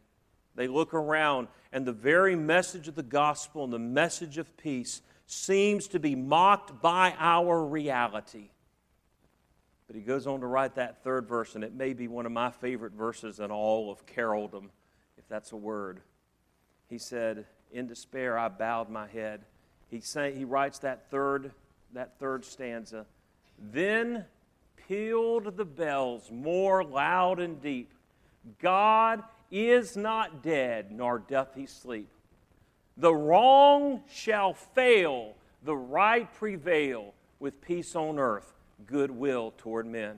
They 0.54 0.68
look 0.68 0.94
around, 0.94 1.48
and 1.74 1.84
the 1.84 1.92
very 1.92 2.36
message 2.36 2.88
of 2.88 2.94
the 2.94 3.02
gospel 3.02 3.64
and 3.64 3.74
the 3.74 3.80
message 3.80 4.38
of 4.38 4.56
peace 4.58 5.02
seems 5.26 5.88
to 5.88 6.00
be 6.00 6.14
mocked 6.14 6.80
by 6.80 7.16
our 7.18 7.66
reality. 7.66 8.52
But 9.88 9.96
he 9.96 10.04
goes 10.04 10.28
on 10.28 10.42
to 10.42 10.46
write 10.46 10.76
that 10.76 11.04
third 11.04 11.28
verse, 11.28 11.56
and 11.56 11.64
it 11.64 11.74
may 11.74 11.94
be 11.94 12.08
one 12.08 12.28
of 12.28 12.32
my 12.32 12.52
favorite 12.52 12.94
verses 12.94 13.40
in 13.40 13.50
all 13.50 13.90
of 13.90 14.06
caroldom, 14.06 14.70
if 15.18 15.28
that's 15.28 15.54
a 15.54 15.58
word. 15.58 16.02
He 16.88 17.00
said, 17.00 17.48
In 17.72 17.88
despair, 17.88 18.38
I 18.38 18.48
bowed 18.50 18.92
my 18.92 19.08
head. 19.08 19.42
He, 19.90 20.02
say, 20.02 20.36
he 20.36 20.46
writes 20.46 20.78
that 20.80 21.10
third, 21.10 21.52
that 21.94 22.20
third 22.20 22.46
stanza. 22.46 23.08
Then 23.58 24.26
pealed 24.92 25.56
the 25.56 25.64
bells 25.64 26.30
more 26.30 26.84
loud 26.84 27.40
and 27.40 27.62
deep. 27.62 27.94
God 28.62 29.24
is 29.50 29.96
not 29.96 30.44
dead, 30.44 30.92
nor 30.92 31.20
doth 31.20 31.56
he 31.56 31.66
sleep. 31.66 32.10
The 32.98 33.16
wrong 33.16 34.04
shall 34.12 34.54
fail, 34.54 35.36
the 35.64 35.78
right 35.78 36.32
prevail, 36.34 37.14
with 37.40 37.62
peace 37.62 37.96
on 37.96 38.20
earth 38.20 38.54
goodwill 38.86 39.54
toward 39.58 39.86
men. 39.88 40.18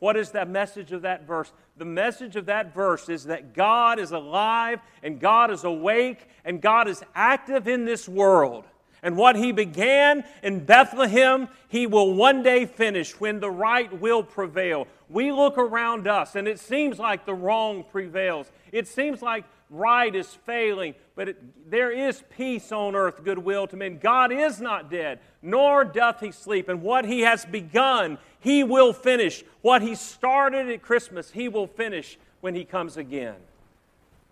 What 0.00 0.16
is 0.16 0.30
the 0.30 0.44
message 0.44 0.90
of 0.90 1.02
that 1.02 1.24
verse? 1.24 1.52
The 1.76 1.84
message 1.84 2.34
of 2.34 2.46
that 2.46 2.74
verse 2.74 3.08
is 3.08 3.24
that 3.26 3.54
God 3.54 4.00
is 4.00 4.10
alive 4.10 4.80
and 5.04 5.20
God 5.20 5.52
is 5.52 5.62
awake 5.62 6.26
and 6.44 6.60
God 6.60 6.88
is 6.88 7.00
active 7.14 7.68
in 7.68 7.84
this 7.84 8.08
world. 8.08 8.64
And 9.02 9.16
what 9.16 9.36
he 9.36 9.52
began 9.52 10.24
in 10.42 10.64
Bethlehem, 10.64 11.48
he 11.68 11.86
will 11.86 12.14
one 12.14 12.42
day 12.42 12.66
finish 12.66 13.18
when 13.18 13.40
the 13.40 13.50
right 13.50 14.00
will 14.00 14.22
prevail. 14.22 14.86
We 15.08 15.32
look 15.32 15.58
around 15.58 16.06
us 16.06 16.36
and 16.36 16.46
it 16.46 16.60
seems 16.60 16.98
like 16.98 17.24
the 17.24 17.34
wrong 17.34 17.84
prevails. 17.84 18.50
It 18.72 18.86
seems 18.86 19.22
like 19.22 19.44
right 19.70 20.14
is 20.14 20.34
failing, 20.44 20.94
but 21.14 21.30
it, 21.30 21.70
there 21.70 21.90
is 21.90 22.22
peace 22.36 22.72
on 22.72 22.94
earth, 22.94 23.24
goodwill 23.24 23.66
to 23.68 23.76
men. 23.76 23.98
God 23.98 24.32
is 24.32 24.60
not 24.60 24.90
dead, 24.90 25.20
nor 25.42 25.84
doth 25.84 26.20
he 26.20 26.32
sleep. 26.32 26.68
And 26.68 26.82
what 26.82 27.04
he 27.04 27.20
has 27.20 27.44
begun, 27.44 28.18
he 28.40 28.64
will 28.64 28.92
finish. 28.92 29.44
What 29.62 29.82
he 29.82 29.94
started 29.94 30.68
at 30.68 30.82
Christmas, 30.82 31.30
he 31.30 31.48
will 31.48 31.68
finish 31.68 32.18
when 32.40 32.54
he 32.54 32.64
comes 32.64 32.96
again. 32.96 33.36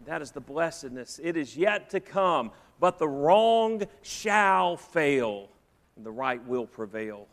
That 0.07 0.23
is 0.23 0.31
the 0.31 0.41
blessedness. 0.41 1.21
It 1.23 1.37
is 1.37 1.57
yet 1.57 1.91
to 1.91 2.01
come, 2.01 2.51
but 2.81 2.99
the 2.99 3.09
wrong 3.09 3.83
shall 4.03 4.77
fail, 4.77 5.49
and 5.97 6.07
the 6.07 6.11
right 6.11 6.45
will 6.47 6.67
prevail. 6.67 7.27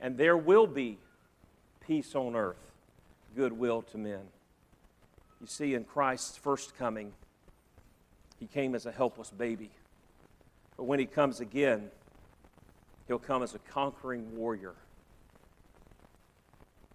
And 0.00 0.16
there 0.16 0.36
will 0.36 0.66
be 0.66 0.98
peace 1.80 2.14
on 2.14 2.36
earth, 2.36 2.72
goodwill 3.34 3.82
to 3.82 3.98
men. 3.98 4.20
You 5.40 5.46
see, 5.46 5.74
in 5.74 5.84
Christ's 5.84 6.36
first 6.36 6.76
coming, 6.76 7.12
he 8.38 8.46
came 8.46 8.74
as 8.74 8.86
a 8.86 8.92
helpless 8.92 9.30
baby. 9.30 9.70
But 10.76 10.84
when 10.84 10.98
he 10.98 11.06
comes 11.06 11.40
again, 11.40 11.90
he'll 13.06 13.18
come 13.18 13.42
as 13.42 13.54
a 13.54 13.58
conquering 13.58 14.36
warrior. 14.36 14.74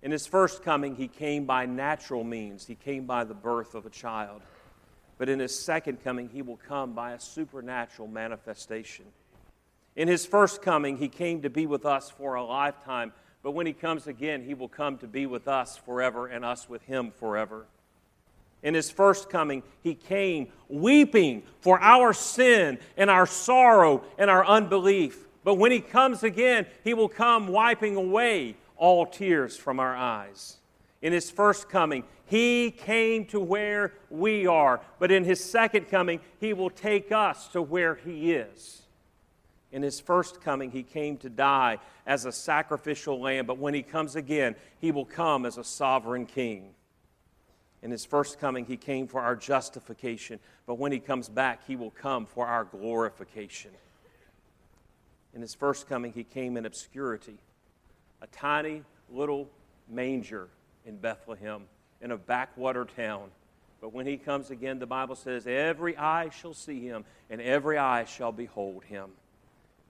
In 0.01 0.11
his 0.11 0.25
first 0.25 0.63
coming, 0.63 0.95
he 0.95 1.07
came 1.07 1.45
by 1.45 1.65
natural 1.65 2.23
means, 2.23 2.65
he 2.65 2.75
came 2.75 3.05
by 3.05 3.23
the 3.23 3.33
birth 3.33 3.75
of 3.75 3.85
a 3.85 3.89
child. 3.89 4.41
But 5.19 5.29
in 5.29 5.39
his 5.39 5.53
second 5.53 6.01
coming, 6.01 6.29
he 6.29 6.41
will 6.41 6.57
come 6.57 6.93
by 6.93 7.11
a 7.11 7.19
supernatural 7.19 8.07
manifestation. 8.07 9.05
In 9.95 10.07
his 10.07 10.25
first 10.25 10.61
coming, 10.61 10.97
he 10.97 11.09
came 11.09 11.41
to 11.41 11.49
be 11.49 11.67
with 11.67 11.85
us 11.85 12.09
for 12.09 12.35
a 12.35 12.43
lifetime. 12.43 13.11
But 13.43 13.51
when 13.51 13.67
he 13.67 13.73
comes 13.73 14.07
again, 14.07 14.45
he 14.45 14.53
will 14.53 14.69
come 14.69 14.97
to 14.99 15.07
be 15.07 15.25
with 15.25 15.47
us 15.47 15.75
forever 15.75 16.27
and 16.27 16.45
us 16.45 16.69
with 16.69 16.81
him 16.83 17.11
forever. 17.11 17.67
In 18.63 18.73
his 18.73 18.89
first 18.89 19.29
coming, 19.29 19.61
he 19.81 19.93
came 19.93 20.47
weeping 20.69 21.43
for 21.59 21.79
our 21.81 22.13
sin 22.13 22.79
and 22.95 23.09
our 23.09 23.25
sorrow 23.25 24.03
and 24.17 24.29
our 24.29 24.45
unbelief. 24.45 25.27
But 25.43 25.55
when 25.55 25.71
he 25.71 25.81
comes 25.81 26.23
again, 26.23 26.65
he 26.83 26.93
will 26.93 27.09
come 27.09 27.49
wiping 27.49 27.97
away 27.97 28.55
all 28.77 29.05
tears 29.05 29.57
from 29.57 29.81
our 29.81 29.95
eyes. 29.95 30.57
In 31.01 31.13
his 31.13 31.31
first 31.31 31.69
coming, 31.69 32.03
he 32.25 32.71
came 32.71 33.25
to 33.27 33.39
where 33.39 33.93
we 34.09 34.47
are. 34.47 34.81
But 34.99 35.11
in 35.11 35.23
his 35.23 35.43
second 35.43 35.89
coming, 35.89 36.19
he 36.39 36.53
will 36.53 36.69
take 36.69 37.11
us 37.11 37.47
to 37.49 37.61
where 37.61 37.95
he 37.95 38.33
is. 38.33 38.83
In 39.71 39.81
his 39.81 39.99
first 39.99 40.41
coming, 40.41 40.71
he 40.71 40.83
came 40.83 41.17
to 41.17 41.29
die 41.29 41.77
as 42.05 42.25
a 42.25 42.31
sacrificial 42.31 43.19
lamb. 43.19 43.45
But 43.45 43.59
when 43.59 43.73
he 43.73 43.83
comes 43.83 44.15
again, 44.15 44.55
he 44.79 44.91
will 44.91 45.05
come 45.05 45.45
as 45.45 45.57
a 45.57 45.63
sovereign 45.63 46.25
king. 46.25 46.73
In 47.81 47.91
his 47.91 48.03
first 48.03 48.39
coming, 48.39 48.65
he 48.65 48.75
came 48.75 49.07
for 49.07 49.21
our 49.21 49.37
justification, 49.37 50.39
but 50.65 50.75
when 50.75 50.91
he 50.91 50.99
comes 50.99 51.29
back, 51.29 51.65
he 51.65 51.77
will 51.77 51.91
come 51.91 52.25
for 52.25 52.45
our 52.45 52.65
glorification. 52.65 53.71
In 55.33 55.39
his 55.39 55.53
first 55.53 55.87
coming, 55.87 56.11
he 56.11 56.25
came 56.25 56.57
in 56.57 56.65
obscurity, 56.65 57.37
a 58.21 58.27
tiny 58.27 58.83
little 59.09 59.49
manger 59.87 60.49
in 60.89 60.97
Bethlehem, 60.97 61.61
in 62.01 62.11
a 62.11 62.17
backwater 62.17 62.83
town. 62.83 63.29
But 63.79 63.93
when 63.93 64.05
he 64.05 64.17
comes 64.17 64.49
again, 64.49 64.79
the 64.79 64.85
Bible 64.85 65.15
says, 65.15 65.47
Every 65.47 65.95
eye 65.95 66.29
shall 66.29 66.53
see 66.53 66.81
him, 66.81 67.05
and 67.29 67.39
every 67.39 67.77
eye 67.77 68.03
shall 68.03 68.33
behold 68.33 68.83
him. 68.83 69.11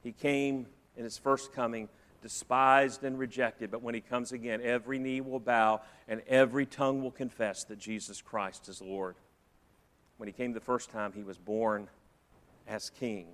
He 0.04 0.12
came 0.12 0.68
in 0.96 1.04
his 1.04 1.18
first 1.18 1.54
coming 1.54 1.90
despised 2.22 3.04
and 3.04 3.18
rejected, 3.18 3.72
but 3.72 3.82
when 3.82 3.96
he 3.96 4.02
comes 4.02 4.34
again, 4.34 4.60
every 4.62 5.00
knee 5.00 5.22
will 5.22 5.40
bow 5.40 5.82
and 6.08 6.22
every 6.28 6.66
tongue 6.66 7.02
will 7.02 7.12
confess 7.12 7.64
that 7.64 7.80
Jesus 7.80 8.22
Christ 8.22 8.68
is 8.68 8.82
Lord. 8.82 9.16
When 10.18 10.28
he 10.28 10.34
came 10.34 10.52
the 10.52 10.60
first 10.60 10.90
time, 10.90 11.14
he 11.14 11.24
was 11.24 11.38
born 11.38 11.88
as 12.68 12.90
king. 12.90 13.28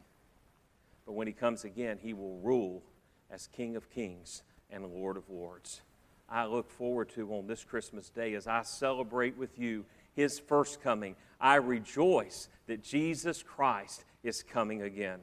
But 1.08 1.14
when 1.14 1.26
he 1.26 1.34
comes 1.34 1.64
again, 1.64 1.98
he 2.00 2.14
will 2.14 2.38
rule 2.44 2.84
as 3.32 3.48
King 3.48 3.76
of 3.76 3.90
kings 3.90 4.44
and 4.70 4.86
Lord 4.86 5.18
of 5.18 5.30
lords. 5.30 5.82
I 6.30 6.46
look 6.46 6.70
forward 6.70 7.10
to 7.10 7.32
on 7.34 7.48
this 7.48 7.64
Christmas 7.64 8.10
day 8.10 8.34
as 8.34 8.48
I 8.48 8.64
celebrate 8.64 9.38
with 9.38 9.60
you 9.60 9.86
his 10.16 10.40
first 10.40 10.82
coming. 10.82 11.16
I 11.40 11.56
rejoice 11.56 12.50
that 12.68 12.84
Jesus 12.84 13.44
Christ 13.44 14.04
is 14.24 14.42
coming 14.42 14.82
again. 14.82 15.20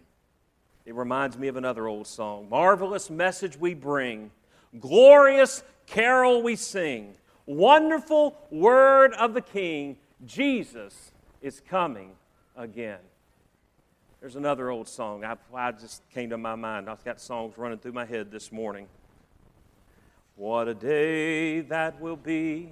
It 0.85 0.95
reminds 0.95 1.39
me 1.39 1.49
of 1.49 1.57
another 1.57 1.89
old 1.89 2.07
song 2.07 2.49
Marvelous 2.49 3.11
message 3.11 3.57
we 3.57 3.75
bring, 3.75 4.31
glorious 4.79 5.63
carol 5.87 6.43
we 6.43 6.57
sing, 6.57 7.15
wonderful 7.47 8.37
word 8.51 9.13
of 9.15 9.35
the 9.35 9.41
King, 9.41 9.97
Jesus 10.25 11.13
is 11.41 11.61
coming 11.69 12.13
again. 12.57 12.99
There's 14.21 14.37
another 14.37 14.71
old 14.71 14.89
song. 14.89 15.25
I, 15.25 15.37
I 15.53 15.73
just 15.73 16.09
came 16.11 16.31
to 16.31 16.39
my 16.39 16.55
mind. 16.55 16.89
I've 16.89 17.05
got 17.05 17.21
songs 17.21 17.59
running 17.59 17.79
through 17.79 17.93
my 17.93 18.05
head 18.05 18.31
this 18.31 18.53
morning. 18.53 18.87
What 20.37 20.67
a 20.67 20.75
day 20.75 21.61
that 21.61 22.01
will 22.01 22.17
be 22.17 22.71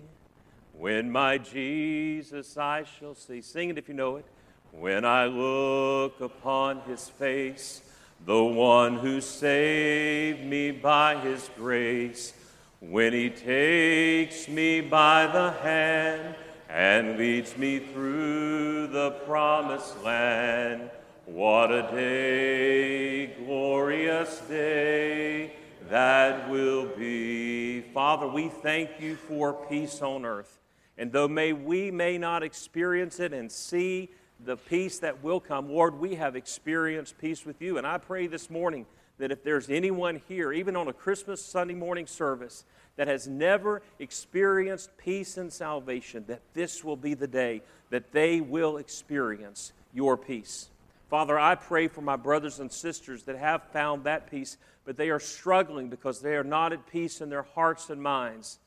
When 0.73 1.11
my 1.13 1.37
Jesus 1.37 2.57
I 2.57 2.85
shall 2.85 3.15
see. 3.15 3.43
Sing 3.43 3.69
it 3.69 3.77
if 3.77 3.87
you 3.87 3.95
know 3.95 4.17
it. 4.17 4.25
When 4.73 5.05
I 5.05 5.27
look 5.27 6.21
upon 6.21 6.81
his 6.83 7.09
face, 7.09 7.83
the 8.25 8.43
one 8.43 8.97
who 8.97 9.21
saved 9.21 10.43
me 10.45 10.71
by 10.71 11.17
his 11.17 11.51
grace, 11.57 12.33
when 12.81 13.13
he 13.13 13.29
takes 13.29 14.49
me 14.49 14.81
by 14.81 15.27
the 15.27 15.51
hand 15.61 16.35
and 16.71 17.19
leads 17.19 17.59
me 17.59 17.81
through 17.81 18.87
the 18.87 19.11
promised 19.27 20.03
land, 20.03 20.89
what 21.27 21.71
a 21.71 21.83
day, 21.91 23.27
glorious 23.45 24.39
day 24.49 25.53
that 25.91 26.49
will 26.49 26.87
be. 26.87 27.81
Father, 27.81 28.29
we 28.29 28.49
thank 28.49 29.01
you 29.01 29.17
for 29.17 29.53
peace 29.69 30.01
on 30.01 30.25
earth. 30.25 30.61
And 30.97 31.11
though 31.11 31.27
may 31.27 31.53
we 31.53 31.91
may 31.91 32.17
not 32.17 32.43
experience 32.45 33.19
it 33.19 33.33
and 33.33 33.51
see 33.51 34.11
the 34.45 34.57
peace 34.57 35.01
that 35.01 35.23
will 35.23 35.41
come, 35.41 35.69
Lord, 35.69 35.99
we 35.99 36.15
have 36.15 36.37
experienced 36.37 37.19
peace 37.19 37.45
with 37.45 37.61
you. 37.61 37.77
And 37.77 37.87
I 37.87 37.99
pray 37.99 38.29
this 38.29 38.49
morning 38.49 38.87
that 39.19 39.33
if 39.33 39.43
there's 39.43 39.69
anyone 39.69 40.23
here, 40.29 40.53
even 40.53 40.77
on 40.77 40.89
a 40.89 40.93
Christmas 40.93 41.45
Sunday 41.45 41.75
morning 41.75 42.07
service, 42.07 42.65
that 42.97 43.09
has 43.09 43.27
never 43.27 43.83
experienced 43.99 44.97
peace 44.97 45.37
and 45.37 45.53
salvation, 45.53 46.25
that 46.29 46.41
this 46.55 46.85
will 46.85 46.97
be 46.97 47.15
the 47.15 47.27
day 47.27 47.63
that 47.91 48.13
they 48.13 48.41
will 48.41 48.77
experience 48.77 49.73
your 49.93 50.17
peace. 50.17 50.71
Father, 51.11 51.37
I 51.37 51.57
pray 51.57 51.89
for 51.89 52.03
my 52.03 52.15
brothers 52.15 52.61
and 52.61 52.71
sisters 52.71 53.25
that 53.25 53.37
have 53.37 53.65
found 53.73 54.05
that 54.05 54.31
peace, 54.31 54.57
but 54.85 54.97
they 54.97 55.11
are 55.11 55.19
struggling 55.19 55.91
because 55.91 56.21
they 56.21 56.37
are 56.37 56.45
not 56.45 56.73
at 56.73 56.87
peace 56.87 57.21
in 57.21 57.31
their 57.31 57.43
hearts 57.43 57.91
and 57.91 58.01
minds. 58.01 58.61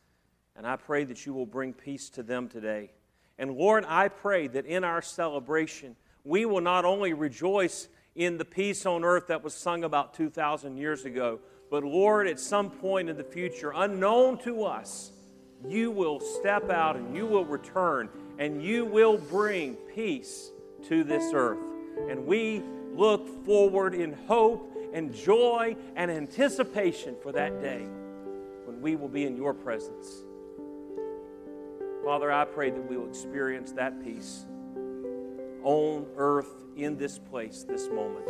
And 0.58 0.68
I 0.68 0.76
pray 0.76 1.06
that 1.06 1.26
you 1.26 1.34
will 1.34 1.46
bring 1.46 1.72
peace 1.72 2.10
to 2.10 2.22
them 2.22 2.50
today. 2.50 2.92
And 3.40 3.52
Lord, 3.52 3.86
I 3.88 4.10
pray 4.10 4.48
that 4.48 4.66
in 4.66 4.84
our 4.84 5.02
celebration, 5.02 5.96
we 6.26 6.46
will 6.46 6.60
not 6.60 6.84
only 6.84 7.14
rejoice 7.14 7.88
in 8.14 8.38
the 8.38 8.46
peace 8.46 8.86
on 8.86 9.06
earth 9.06 9.28
that 9.28 9.42
was 9.42 9.54
sung 9.54 9.86
about 9.86 10.14
2,000 10.14 10.76
years 10.76 11.06
ago, 11.06 11.40
but 11.72 11.86
Lord, 11.86 12.28
at 12.28 12.42
some 12.42 12.70
point 12.70 13.10
in 13.10 13.16
the 13.16 13.24
future, 13.24 13.72
unknown 13.74 14.38
to 14.40 14.66
us, 14.66 15.14
you 15.66 15.92
will 15.92 16.20
step 16.20 16.70
out 16.70 16.98
and 16.98 17.16
you 17.16 17.26
will 17.26 17.46
return 17.46 18.10
and 18.38 18.62
you 18.62 18.84
will 18.84 19.18
bring 19.18 19.76
peace 19.96 20.52
to 20.90 21.06
this 21.06 21.32
earth. 21.34 21.73
And 22.10 22.26
we 22.26 22.63
look 22.94 23.46
forward 23.46 23.94
in 23.94 24.13
hope 24.13 24.70
and 24.94 25.13
joy 25.13 25.76
and 25.96 26.12
anticipation 26.12 27.16
for 27.22 27.32
that 27.32 27.62
day 27.62 27.88
when 28.66 28.82
we 28.82 28.96
will 28.96 29.08
be 29.08 29.26
in 29.26 29.36
your 29.36 29.54
presence. 29.54 30.24
Father, 32.04 32.32
I 32.32 32.46
pray 32.46 32.70
that 32.70 32.89
we 32.89 32.98
will 32.98 33.08
experience 33.08 33.72
that 33.74 34.04
peace 34.04 34.46
on 35.63 36.06
earth 36.18 36.63
in 36.76 36.98
this 36.98 37.18
place, 37.18 37.63
this 37.63 37.88
moment. 37.89 38.28